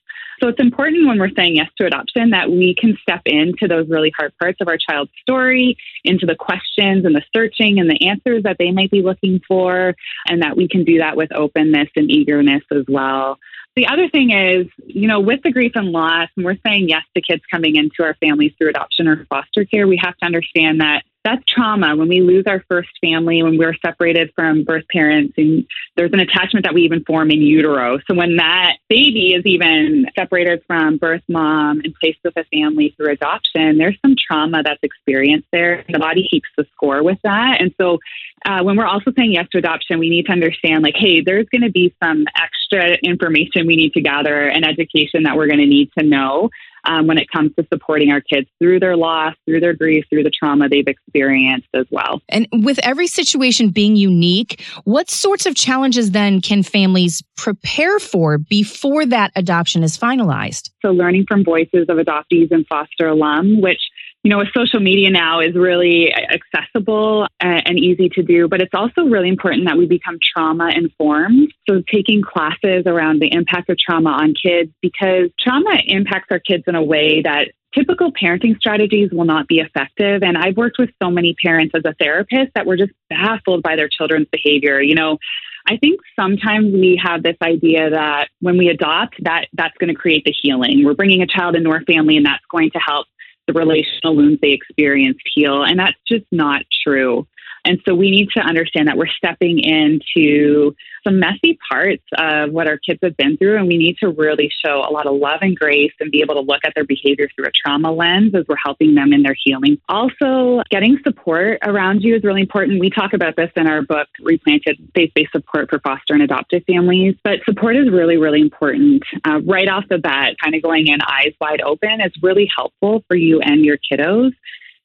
So 0.42 0.48
it's 0.48 0.60
important 0.60 1.06
when 1.06 1.18
we're 1.18 1.30
saying 1.36 1.56
yes 1.56 1.70
to 1.78 1.86
adoption 1.86 2.30
that 2.30 2.50
we 2.50 2.74
can 2.74 2.96
step 3.00 3.22
into 3.24 3.68
those 3.68 3.88
really 3.88 4.12
hard 4.16 4.32
parts 4.38 4.58
of 4.60 4.68
our 4.68 4.76
child's 4.76 5.12
story, 5.22 5.76
into 6.04 6.26
the 6.26 6.34
questions 6.34 7.04
and 7.04 7.14
the 7.14 7.22
searching 7.34 7.78
and 7.78 7.88
the 7.88 8.08
answers 8.08 8.42
that 8.42 8.56
they 8.58 8.72
might 8.72 8.90
be 8.90 9.02
looking 9.02 9.40
for, 9.46 9.94
and 10.26 10.42
that 10.42 10.56
we 10.56 10.68
can 10.68 10.84
do 10.84 10.98
that 10.98 11.16
with 11.16 11.34
openness 11.34 11.88
and 11.96 12.10
eagerness 12.10 12.62
as 12.72 12.84
well. 12.88 13.38
The 13.76 13.86
other 13.86 14.08
thing 14.08 14.30
is, 14.30 14.66
you 14.86 15.08
know, 15.08 15.20
with 15.20 15.42
the 15.42 15.50
grief 15.50 15.72
and 15.74 15.88
loss, 15.88 16.28
and 16.36 16.44
we're 16.44 16.58
saying 16.64 16.88
yes 16.88 17.02
to 17.16 17.22
kids 17.22 17.42
coming 17.50 17.76
into 17.76 18.02
our 18.04 18.14
families 18.14 18.52
through 18.56 18.70
adoption 18.70 19.08
or 19.08 19.24
foster 19.26 19.64
care, 19.64 19.88
we 19.88 19.98
have 20.02 20.16
to 20.18 20.26
understand 20.26 20.80
that 20.80 21.02
that's 21.24 21.42
trauma. 21.46 21.96
When 21.96 22.08
we 22.08 22.20
lose 22.20 22.44
our 22.46 22.62
first 22.68 22.90
family 23.00 23.42
when 23.42 23.56
we're 23.56 23.74
separated 23.84 24.30
from 24.34 24.62
birth 24.62 24.84
parents 24.90 25.34
and 25.38 25.66
there's 25.96 26.12
an 26.12 26.20
attachment 26.20 26.64
that 26.64 26.74
we 26.74 26.82
even 26.82 27.02
form 27.04 27.30
in 27.30 27.40
utero. 27.40 27.98
So 28.06 28.14
when 28.14 28.36
that 28.36 28.76
baby 28.88 29.34
is 29.34 29.44
even 29.46 30.06
separated 30.14 30.62
from 30.66 30.98
birth 30.98 31.22
mom 31.28 31.80
and 31.80 31.94
placed 31.94 32.18
with 32.24 32.36
a 32.36 32.44
family 32.52 32.94
through 32.96 33.12
adoption 33.12 33.78
there's 33.78 33.98
some 34.02 34.14
trauma 34.16 34.62
that's 34.62 34.82
experienced 34.82 35.48
there. 35.50 35.84
The 35.88 35.98
body 35.98 36.28
keeps 36.30 36.48
the 36.56 36.66
score 36.74 37.02
with 37.02 37.18
that. 37.24 37.60
And 37.60 37.74
so 37.80 37.98
uh, 38.44 38.62
when 38.62 38.76
we're 38.76 38.86
also 38.86 39.10
saying 39.16 39.32
yes 39.32 39.48
to 39.52 39.58
adoption 39.58 39.98
we 39.98 40.10
need 40.10 40.26
to 40.26 40.32
understand 40.32 40.82
like 40.82 40.96
hey 40.96 41.22
there's 41.22 41.48
going 41.48 41.62
to 41.62 41.70
be 41.70 41.94
some 42.02 42.26
extra 42.36 42.98
information 43.02 43.66
we 43.66 43.76
need 43.76 43.92
to 43.94 44.02
gather 44.02 44.46
and 44.46 44.66
education 44.66 45.22
that 45.22 45.36
we're 45.36 45.46
going 45.46 45.60
to 45.60 45.66
need 45.66 45.90
to 45.98 46.04
know 46.04 46.50
um, 46.84 47.06
when 47.06 47.18
it 47.18 47.30
comes 47.30 47.52
to 47.56 47.66
supporting 47.72 48.10
our 48.10 48.20
kids 48.20 48.48
through 48.58 48.80
their 48.80 48.96
loss, 48.96 49.34
through 49.46 49.60
their 49.60 49.74
grief, 49.74 50.04
through 50.10 50.22
the 50.22 50.30
trauma 50.30 50.68
they've 50.68 50.86
experienced 50.86 51.68
as 51.74 51.86
well. 51.90 52.20
And 52.28 52.46
with 52.52 52.78
every 52.82 53.06
situation 53.06 53.70
being 53.70 53.96
unique, 53.96 54.62
what 54.84 55.10
sorts 55.10 55.46
of 55.46 55.54
challenges 55.54 56.10
then 56.10 56.40
can 56.40 56.62
families 56.62 57.22
prepare 57.36 57.98
for 57.98 58.38
before 58.38 59.06
that 59.06 59.32
adoption 59.36 59.82
is 59.82 59.96
finalized? 59.98 60.70
So, 60.82 60.90
learning 60.90 61.26
from 61.28 61.44
voices 61.44 61.86
of 61.88 61.96
adoptees 61.98 62.50
and 62.50 62.66
foster 62.66 63.08
alum, 63.08 63.60
which 63.60 63.80
you 64.24 64.30
know, 64.30 64.38
with 64.38 64.48
social 64.56 64.80
media 64.80 65.10
now 65.10 65.40
is 65.40 65.54
really 65.54 66.10
accessible 66.12 67.26
and 67.40 67.78
easy 67.78 68.08
to 68.08 68.22
do, 68.22 68.48
but 68.48 68.62
it's 68.62 68.72
also 68.72 69.02
really 69.02 69.28
important 69.28 69.66
that 69.66 69.76
we 69.76 69.84
become 69.84 70.18
trauma 70.34 70.70
informed. 70.74 71.52
So 71.68 71.82
taking 71.92 72.22
classes 72.22 72.84
around 72.86 73.20
the 73.20 73.30
impact 73.30 73.68
of 73.68 73.78
trauma 73.78 74.10
on 74.10 74.32
kids 74.32 74.72
because 74.80 75.28
trauma 75.38 75.78
impacts 75.86 76.28
our 76.30 76.38
kids 76.38 76.64
in 76.66 76.74
a 76.74 76.82
way 76.82 77.20
that 77.20 77.48
typical 77.74 78.12
parenting 78.12 78.56
strategies 78.56 79.10
will 79.12 79.26
not 79.26 79.46
be 79.46 79.58
effective. 79.58 80.22
And 80.22 80.38
I've 80.38 80.56
worked 80.56 80.78
with 80.78 80.88
so 81.02 81.10
many 81.10 81.34
parents 81.44 81.74
as 81.74 81.82
a 81.84 81.92
therapist 81.92 82.52
that 82.54 82.64
were 82.64 82.78
just 82.78 82.92
baffled 83.10 83.62
by 83.62 83.76
their 83.76 83.88
children's 83.88 84.28
behavior. 84.32 84.80
You 84.80 84.94
know, 84.94 85.18
I 85.66 85.76
think 85.76 86.00
sometimes 86.18 86.72
we 86.72 87.00
have 87.02 87.22
this 87.22 87.36
idea 87.42 87.90
that 87.90 88.28
when 88.40 88.56
we 88.56 88.68
adopt, 88.68 89.16
that 89.24 89.48
that's 89.52 89.76
going 89.78 89.88
to 89.88 89.94
create 89.94 90.24
the 90.24 90.32
healing. 90.32 90.84
We're 90.84 90.94
bringing 90.94 91.22
a 91.22 91.26
child 91.26 91.56
into 91.56 91.70
our 91.70 91.82
family, 91.82 92.16
and 92.16 92.24
that's 92.24 92.44
going 92.50 92.70
to 92.70 92.78
help 92.78 93.06
the 93.46 93.52
relational 93.52 94.16
wounds 94.16 94.40
they 94.40 94.50
experienced 94.50 95.22
heal, 95.34 95.62
and 95.62 95.78
that's 95.78 95.98
just 96.06 96.24
not 96.32 96.62
true. 96.82 97.26
And 97.64 97.80
so 97.86 97.94
we 97.94 98.10
need 98.10 98.30
to 98.30 98.40
understand 98.40 98.88
that 98.88 98.96
we're 98.96 99.06
stepping 99.06 99.58
into 99.58 100.74
some 101.02 101.18
messy 101.18 101.58
parts 101.70 102.02
of 102.16 102.50
what 102.50 102.66
our 102.66 102.78
kids 102.78 102.98
have 103.02 103.16
been 103.16 103.36
through. 103.36 103.56
And 103.56 103.68
we 103.68 103.76
need 103.76 103.98
to 103.98 104.08
really 104.08 104.50
show 104.64 104.84
a 104.88 104.90
lot 104.90 105.06
of 105.06 105.14
love 105.14 105.40
and 105.42 105.56
grace 105.56 105.92
and 106.00 106.10
be 106.10 106.20
able 106.20 106.34
to 106.34 106.40
look 106.40 106.60
at 106.64 106.74
their 106.74 106.84
behavior 106.84 107.28
through 107.34 107.46
a 107.46 107.50
trauma 107.50 107.92
lens 107.92 108.34
as 108.34 108.44
we're 108.48 108.56
helping 108.56 108.94
them 108.94 109.12
in 109.12 109.22
their 109.22 109.36
healing. 109.44 109.78
Also, 109.88 110.62
getting 110.70 110.98
support 111.02 111.58
around 111.62 112.02
you 112.02 112.16
is 112.16 112.24
really 112.24 112.40
important. 112.40 112.80
We 112.80 112.90
talk 112.90 113.12
about 113.12 113.36
this 113.36 113.50
in 113.56 113.66
our 113.66 113.82
book, 113.82 114.08
Replanted 114.20 114.78
Faith 114.94 115.12
Based 115.14 115.32
Support 115.32 115.70
for 115.70 115.78
Foster 115.80 116.14
and 116.14 116.22
Adoptive 116.22 116.64
Families. 116.66 117.16
But 117.22 117.40
support 117.44 117.76
is 117.76 117.90
really, 117.90 118.16
really 118.16 118.40
important. 118.40 119.02
Uh, 119.26 119.40
right 119.40 119.68
off 119.68 119.84
the 119.88 119.98
bat, 119.98 120.36
kind 120.42 120.54
of 120.54 120.62
going 120.62 120.88
in 120.88 121.00
eyes 121.02 121.32
wide 121.40 121.60
open 121.62 122.00
is 122.00 122.12
really 122.22 122.48
helpful 122.54 123.04
for 123.08 123.16
you 123.16 123.40
and 123.40 123.64
your 123.64 123.76
kiddos. 123.76 124.32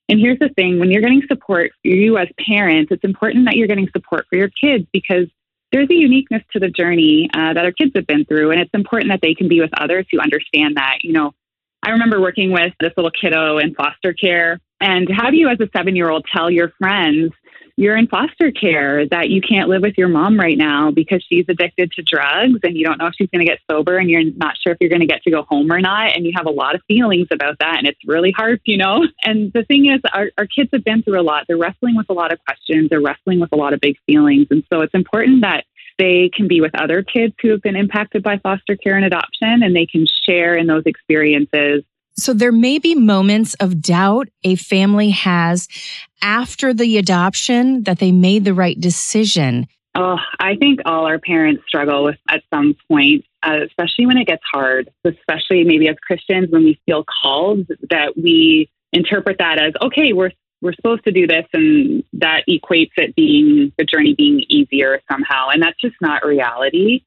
And 0.09 0.19
here's 0.19 0.39
the 0.39 0.49
thing 0.49 0.79
when 0.79 0.91
you're 0.91 1.01
getting 1.01 1.21
support, 1.27 1.71
for 1.81 1.87
you 1.87 2.17
as 2.17 2.27
parents, 2.45 2.91
it's 2.91 3.03
important 3.03 3.45
that 3.45 3.55
you're 3.55 3.67
getting 3.67 3.87
support 3.95 4.25
for 4.29 4.35
your 4.37 4.49
kids 4.49 4.85
because 4.91 5.27
there's 5.71 5.89
a 5.89 5.95
uniqueness 5.95 6.43
to 6.51 6.59
the 6.59 6.69
journey 6.69 7.29
uh, 7.33 7.53
that 7.53 7.63
our 7.63 7.71
kids 7.71 7.91
have 7.95 8.07
been 8.07 8.25
through. 8.25 8.51
And 8.51 8.59
it's 8.59 8.73
important 8.73 9.11
that 9.11 9.21
they 9.21 9.35
can 9.35 9.47
be 9.47 9.61
with 9.61 9.69
others 9.77 10.07
who 10.11 10.19
understand 10.19 10.77
that. 10.77 10.97
You 11.03 11.13
know, 11.13 11.31
I 11.83 11.91
remember 11.91 12.19
working 12.19 12.51
with 12.51 12.73
this 12.79 12.91
little 12.97 13.11
kiddo 13.11 13.59
in 13.59 13.75
foster 13.75 14.13
care 14.13 14.59
and 14.81 15.09
how 15.11 15.29
do 15.29 15.37
you 15.37 15.49
as 15.49 15.59
a 15.59 15.67
seven 15.75 15.95
year 15.95 16.09
old 16.09 16.25
tell 16.33 16.49
your 16.49 16.69
friends 16.77 17.31
you're 17.79 17.95
in 17.95 18.07
foster 18.07 18.51
care, 18.51 19.07
that 19.07 19.29
you 19.29 19.39
can't 19.39 19.69
live 19.69 19.81
with 19.81 19.97
your 19.97 20.09
mom 20.09 20.37
right 20.37 20.57
now 20.57 20.91
because 20.91 21.25
she's 21.27 21.45
addicted 21.47 21.89
to 21.93 22.01
drugs 22.01 22.59
and 22.63 22.75
you 22.75 22.85
don't 22.85 22.97
know 22.97 23.07
if 23.07 23.13
she's 23.17 23.29
going 23.29 23.39
to 23.39 23.49
get 23.49 23.59
sober 23.71 23.97
and 23.97 24.09
you're 24.09 24.25
not 24.35 24.57
sure 24.61 24.73
if 24.73 24.79
you're 24.81 24.89
going 24.89 24.99
to 24.99 25.07
get 25.07 25.23
to 25.23 25.31
go 25.31 25.43
home 25.43 25.71
or 25.71 25.79
not. 25.79 26.13
And 26.13 26.25
you 26.25 26.33
have 26.35 26.45
a 26.45 26.51
lot 26.51 26.75
of 26.75 26.81
feelings 26.89 27.29
about 27.31 27.57
that. 27.59 27.77
And 27.77 27.87
it's 27.87 27.99
really 28.05 28.31
hard, 28.31 28.59
you 28.65 28.77
know? 28.77 29.07
And 29.23 29.53
the 29.53 29.63
thing 29.63 29.85
is, 29.85 30.01
our, 30.11 30.31
our 30.37 30.47
kids 30.47 30.71
have 30.73 30.83
been 30.83 31.03
through 31.03 31.19
a 31.19 31.21
lot. 31.21 31.45
They're 31.47 31.57
wrestling 31.57 31.95
with 31.95 32.09
a 32.09 32.13
lot 32.13 32.33
of 32.33 32.39
questions, 32.45 32.89
they're 32.89 33.01
wrestling 33.01 33.39
with 33.39 33.51
a 33.53 33.55
lot 33.55 33.73
of 33.73 33.79
big 33.79 33.95
feelings. 34.05 34.47
And 34.49 34.63
so 34.71 34.81
it's 34.81 34.93
important 34.93 35.41
that 35.41 35.65
they 35.97 36.31
can 36.33 36.47
be 36.47 36.61
with 36.61 36.73
other 36.73 37.03
kids 37.03 37.35
who 37.41 37.51
have 37.51 37.61
been 37.61 37.75
impacted 37.75 38.23
by 38.23 38.39
foster 38.39 38.75
care 38.75 38.95
and 38.95 39.05
adoption 39.05 39.61
and 39.61 39.75
they 39.75 39.85
can 39.85 40.05
share 40.25 40.55
in 40.55 40.67
those 40.67 40.83
experiences 40.85 41.83
so 42.21 42.33
there 42.33 42.51
may 42.51 42.79
be 42.79 42.95
moments 42.95 43.53
of 43.55 43.81
doubt 43.81 44.27
a 44.43 44.55
family 44.55 45.09
has 45.11 45.67
after 46.21 46.73
the 46.73 46.97
adoption 46.97 47.83
that 47.83 47.99
they 47.99 48.11
made 48.11 48.45
the 48.45 48.53
right 48.53 48.79
decision. 48.79 49.67
Oh, 49.95 50.17
I 50.39 50.55
think 50.55 50.81
all 50.85 51.05
our 51.05 51.19
parents 51.19 51.63
struggle 51.67 52.03
with 52.03 52.17
at 52.29 52.43
some 52.53 52.75
point, 52.89 53.25
uh, 53.43 53.59
especially 53.65 54.05
when 54.05 54.17
it 54.17 54.27
gets 54.27 54.43
hard, 54.51 54.89
especially 55.03 55.63
maybe 55.63 55.87
as 55.87 55.95
Christians 56.05 56.51
when 56.51 56.63
we 56.63 56.79
feel 56.85 57.03
called 57.21 57.67
that 57.89 58.13
we 58.15 58.69
interpret 58.93 59.37
that 59.39 59.59
as 59.59 59.73
okay, 59.81 60.13
we're 60.13 60.31
we're 60.61 60.73
supposed 60.73 61.05
to 61.05 61.11
do 61.11 61.25
this 61.25 61.45
and 61.53 62.03
that 62.13 62.43
equates 62.47 62.91
it 62.97 63.15
being 63.15 63.71
the 63.77 63.85
journey 63.85 64.13
being 64.13 64.43
easier 64.49 65.01
somehow 65.09 65.47
and 65.49 65.61
that's 65.61 65.79
just 65.79 65.95
not 66.01 66.25
reality. 66.25 67.01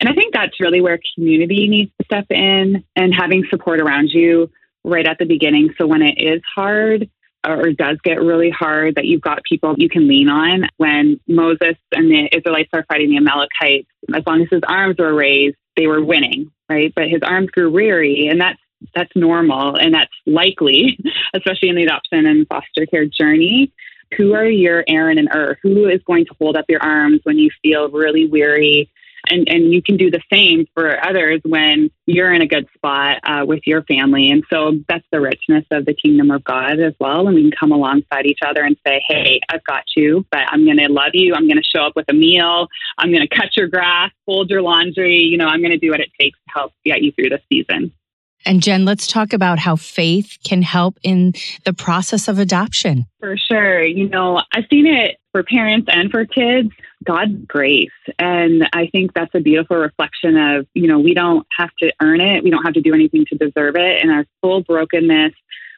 And 0.00 0.08
I 0.08 0.14
think 0.14 0.34
that's 0.34 0.58
really 0.60 0.80
where 0.80 0.98
community 1.14 1.68
needs 1.68 1.92
to 1.98 2.04
step 2.04 2.26
in 2.30 2.84
and 2.96 3.14
having 3.14 3.44
support 3.50 3.80
around 3.80 4.10
you 4.10 4.50
right 4.84 5.06
at 5.06 5.18
the 5.18 5.24
beginning. 5.24 5.74
So 5.78 5.86
when 5.86 6.02
it 6.02 6.18
is 6.18 6.42
hard 6.54 7.08
or 7.46 7.70
does 7.72 7.98
get 8.02 8.20
really 8.20 8.50
hard, 8.50 8.96
that 8.96 9.04
you've 9.04 9.20
got 9.20 9.42
people 9.44 9.74
you 9.76 9.88
can 9.88 10.08
lean 10.08 10.28
on. 10.28 10.68
When 10.76 11.20
Moses 11.26 11.76
and 11.92 12.10
the 12.10 12.28
Israelites 12.36 12.70
are 12.72 12.84
fighting 12.88 13.10
the 13.10 13.16
Amalekites, 13.16 13.88
as 14.14 14.22
long 14.26 14.42
as 14.42 14.48
his 14.50 14.62
arms 14.66 14.96
were 14.98 15.14
raised, 15.14 15.56
they 15.76 15.86
were 15.86 16.04
winning, 16.04 16.50
right? 16.68 16.92
But 16.94 17.08
his 17.08 17.22
arms 17.22 17.50
grew 17.50 17.70
weary, 17.70 18.28
and 18.28 18.40
that's 18.40 18.58
that's 18.96 19.12
normal 19.14 19.76
and 19.76 19.94
that's 19.94 20.12
likely, 20.26 20.98
especially 21.34 21.68
in 21.68 21.76
the 21.76 21.84
adoption 21.84 22.26
and 22.26 22.46
foster 22.48 22.86
care 22.86 23.06
journey. 23.06 23.72
Who 24.16 24.34
are 24.34 24.44
your 24.44 24.84
Aaron 24.88 25.18
and 25.18 25.28
Hur? 25.28 25.58
Who 25.62 25.88
is 25.88 26.00
going 26.06 26.26
to 26.26 26.34
hold 26.38 26.56
up 26.56 26.66
your 26.68 26.82
arms 26.82 27.20
when 27.22 27.38
you 27.38 27.50
feel 27.62 27.88
really 27.88 28.26
weary 28.26 28.90
and 29.28 29.48
and 29.48 29.72
you 29.72 29.82
can 29.82 29.96
do 29.96 30.10
the 30.10 30.20
same 30.32 30.66
for 30.74 31.04
others 31.04 31.40
when 31.44 31.90
you're 32.06 32.32
in 32.32 32.42
a 32.42 32.46
good 32.46 32.66
spot 32.74 33.18
uh, 33.24 33.44
with 33.46 33.60
your 33.66 33.82
family. 33.84 34.30
And 34.30 34.42
so 34.50 34.72
that's 34.88 35.06
the 35.12 35.20
richness 35.20 35.64
of 35.70 35.84
the 35.84 35.94
kingdom 35.94 36.30
of 36.30 36.44
god 36.44 36.80
as 36.80 36.94
well. 37.00 37.26
And 37.26 37.34
we 37.34 37.42
can 37.42 37.52
come 37.58 37.72
alongside 37.72 38.26
each 38.26 38.40
other 38.44 38.62
and 38.62 38.76
say 38.86 39.02
hey 39.06 39.40
i've 39.50 39.64
got 39.64 39.84
you 39.96 40.26
but 40.30 40.42
i'm 40.48 40.64
going 40.64 40.78
to 40.78 40.88
love 40.90 41.12
you. 41.14 41.34
I'm 41.34 41.46
going 41.46 41.56
to 41.56 41.62
show 41.62 41.84
up 41.84 41.94
with 41.96 42.06
a 42.08 42.14
meal. 42.14 42.68
I'm 42.98 43.10
going 43.10 43.26
to 43.26 43.34
cut 43.34 43.56
your 43.56 43.68
grass 43.68 44.10
fold 44.26 44.50
your 44.50 44.62
laundry. 44.62 45.16
You 45.16 45.36
know 45.36 45.46
i'm 45.46 45.60
going 45.60 45.72
to 45.72 45.78
do 45.78 45.90
what 45.90 46.00
it 46.00 46.10
takes 46.18 46.38
to 46.38 46.52
help 46.52 46.72
get 46.84 47.02
you 47.02 47.12
through 47.12 47.30
the 47.30 47.40
season. 47.50 47.92
And 48.44 48.62
Jen, 48.62 48.84
let's 48.84 49.06
talk 49.06 49.32
about 49.32 49.58
how 49.58 49.76
faith 49.76 50.38
can 50.44 50.62
help 50.62 50.98
in 51.02 51.32
the 51.64 51.72
process 51.72 52.28
of 52.28 52.38
adoption. 52.38 53.06
For 53.20 53.36
sure. 53.36 53.82
You 53.84 54.08
know, 54.08 54.42
I've 54.52 54.64
seen 54.68 54.86
it 54.86 55.18
for 55.30 55.42
parents 55.42 55.88
and 55.90 56.10
for 56.10 56.24
kids, 56.26 56.70
God's 57.02 57.44
grace. 57.46 57.90
And 58.18 58.68
I 58.72 58.88
think 58.88 59.12
that's 59.14 59.34
a 59.34 59.40
beautiful 59.40 59.76
reflection 59.76 60.36
of, 60.36 60.66
you 60.74 60.86
know, 60.86 60.98
we 60.98 61.14
don't 61.14 61.46
have 61.58 61.70
to 61.80 61.92
earn 62.00 62.20
it, 62.20 62.44
we 62.44 62.50
don't 62.50 62.64
have 62.64 62.74
to 62.74 62.80
do 62.80 62.94
anything 62.94 63.24
to 63.26 63.36
deserve 63.36 63.76
it. 63.76 64.02
In 64.02 64.10
our 64.10 64.26
full 64.40 64.62
brokenness, 64.62 65.32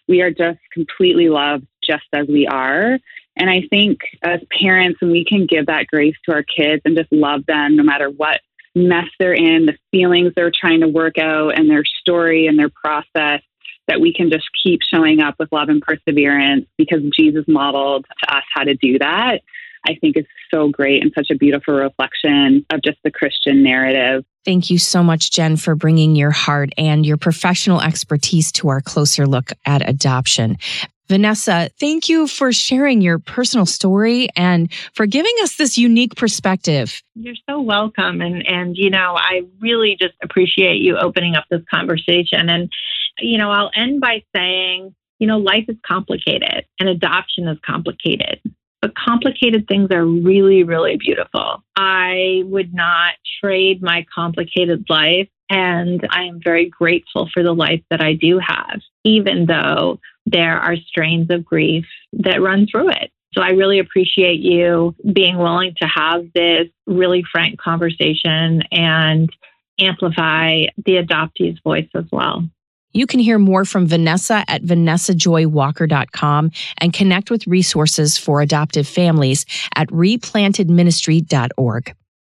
we 0.09 0.21
are 0.21 0.31
just 0.31 0.59
completely 0.73 1.29
loved 1.29 1.67
just 1.83 2.05
as 2.13 2.27
we 2.27 2.47
are. 2.47 2.99
And 3.37 3.51
I 3.51 3.63
think 3.69 4.01
as 4.23 4.41
parents, 4.61 5.01
when 5.01 5.11
we 5.11 5.25
can 5.25 5.47
give 5.47 5.67
that 5.67 5.87
grace 5.87 6.17
to 6.25 6.33
our 6.33 6.43
kids 6.43 6.83
and 6.85 6.97
just 6.97 7.13
love 7.13 7.47
them 7.47 7.77
no 7.77 7.83
matter 7.83 8.09
what 8.09 8.41
mess 8.75 9.09
they're 9.19 9.35
in, 9.35 9.67
the 9.67 9.77
feelings 9.91 10.33
they're 10.35 10.53
trying 10.53 10.81
to 10.81 10.89
work 10.89 11.19
out, 11.19 11.59
and 11.59 11.71
their 11.71 11.85
story 11.85 12.47
and 12.47 12.59
their 12.59 12.71
process, 12.71 13.41
that 13.87 14.01
we 14.01 14.13
can 14.13 14.31
just 14.31 14.49
keep 14.63 14.81
showing 14.83 15.21
up 15.21 15.35
with 15.39 15.53
love 15.53 15.69
and 15.69 15.83
perseverance 15.83 16.67
because 16.79 17.03
Jesus 17.17 17.45
modeled 17.47 18.07
to 18.23 18.37
us 18.37 18.45
how 18.53 18.65
to 18.65 18.75
do 18.75 18.99
that. 18.99 19.43
I 19.87 19.97
think 20.01 20.17
is 20.17 20.27
so 20.51 20.69
great 20.69 21.03
and 21.03 21.13
such 21.15 21.31
a 21.31 21.35
beautiful 21.35 21.75
reflection 21.75 22.65
of 22.73 22.83
just 22.83 22.99
the 23.05 23.11
Christian 23.11 23.63
narrative. 23.63 24.25
Thank 24.45 24.71
you 24.71 24.79
so 24.79 25.03
much, 25.03 25.31
Jen, 25.31 25.57
for 25.57 25.75
bringing 25.75 26.17
your 26.17 26.31
heart 26.31 26.71
and 26.77 27.07
your 27.07 27.17
professional 27.17 27.81
expertise 27.81 28.53
to 28.53 28.69
our 28.69 28.81
closer 28.81 29.27
look 29.27 29.53
at 29.65 29.89
adoption. 29.89 30.59
Vanessa, 31.09 31.69
thank 31.79 32.09
you 32.09 32.27
for 32.27 32.51
sharing 32.51 33.03
your 33.03 33.19
personal 33.19 33.67
story 33.67 34.29
and 34.37 34.73
for 34.95 35.05
giving 35.05 35.35
us 35.43 35.57
this 35.57 35.77
unique 35.77 36.17
perspective. 36.17 37.03
You're 37.15 37.35
so 37.49 37.61
welcome. 37.61 38.23
And, 38.23 38.47
and, 38.47 38.75
you 38.77 38.89
know, 38.89 39.15
I 39.15 39.43
really 39.61 39.97
just 40.01 40.15
appreciate 40.23 40.81
you 40.81 40.97
opening 40.97 41.35
up 41.35 41.45
this 41.51 41.61
conversation. 41.71 42.49
And, 42.49 42.71
you 43.19 43.37
know, 43.37 43.51
I'll 43.51 43.71
end 43.77 44.01
by 44.01 44.23
saying, 44.35 44.95
you 45.19 45.27
know, 45.27 45.39
life 45.39 45.67
is 45.69 45.77
complicated 45.87 46.65
and 46.81 46.89
adoption 46.89 47.49
is 47.49 47.59
complicated, 47.65 48.41
but 48.85 48.95
complicated 48.97 49.67
things 49.67 49.91
are 49.93 50.05
really, 50.05 50.63
really 50.63 50.99
beautiful. 50.99 51.65
I 51.75 52.43
would 52.45 52.75
not 52.75 53.15
trade 53.41 53.83
my 53.83 54.05
complicated 54.15 54.85
life. 54.91 55.27
And 55.49 56.07
I 56.11 56.25
am 56.25 56.39
very 56.45 56.69
grateful 56.69 57.31
for 57.33 57.43
the 57.43 57.55
life 57.55 57.81
that 57.89 58.03
I 58.03 58.13
do 58.13 58.39
have, 58.39 58.83
even 59.03 59.47
though 59.47 60.01
there 60.27 60.59
are 60.59 60.77
strains 60.77 61.31
of 61.31 61.47
grief 61.47 61.87
that 62.13 62.43
run 62.43 62.67
through 62.71 62.91
it. 62.91 63.11
So 63.33 63.41
I 63.41 63.53
really 63.53 63.79
appreciate 63.79 64.41
you 64.41 64.95
being 65.15 65.39
willing 65.39 65.75
to 65.81 65.87
have 65.87 66.27
this 66.35 66.69
really 66.87 67.25
frank 67.33 67.59
conversation 67.59 68.65
and 68.71 69.31
amplify 69.81 70.67
the 70.85 70.97
adoptee's 70.97 71.59
voice 71.65 71.89
as 71.95 72.05
well. 72.13 72.47
You 72.95 73.07
can 73.07 73.21
hear 73.21 73.39
more 73.39 73.65
from 73.65 73.87
Vanessa 73.87 74.45
at 74.49 74.63
vanessajoywalker.com 74.63 76.51
and 76.79 76.93
connect 76.93 77.31
with 77.31 77.47
resources 77.47 78.17
for 78.17 78.41
adoptive 78.41 78.89
families 78.89 79.45
at 79.75 79.89
replantedministry.org. 79.89 81.95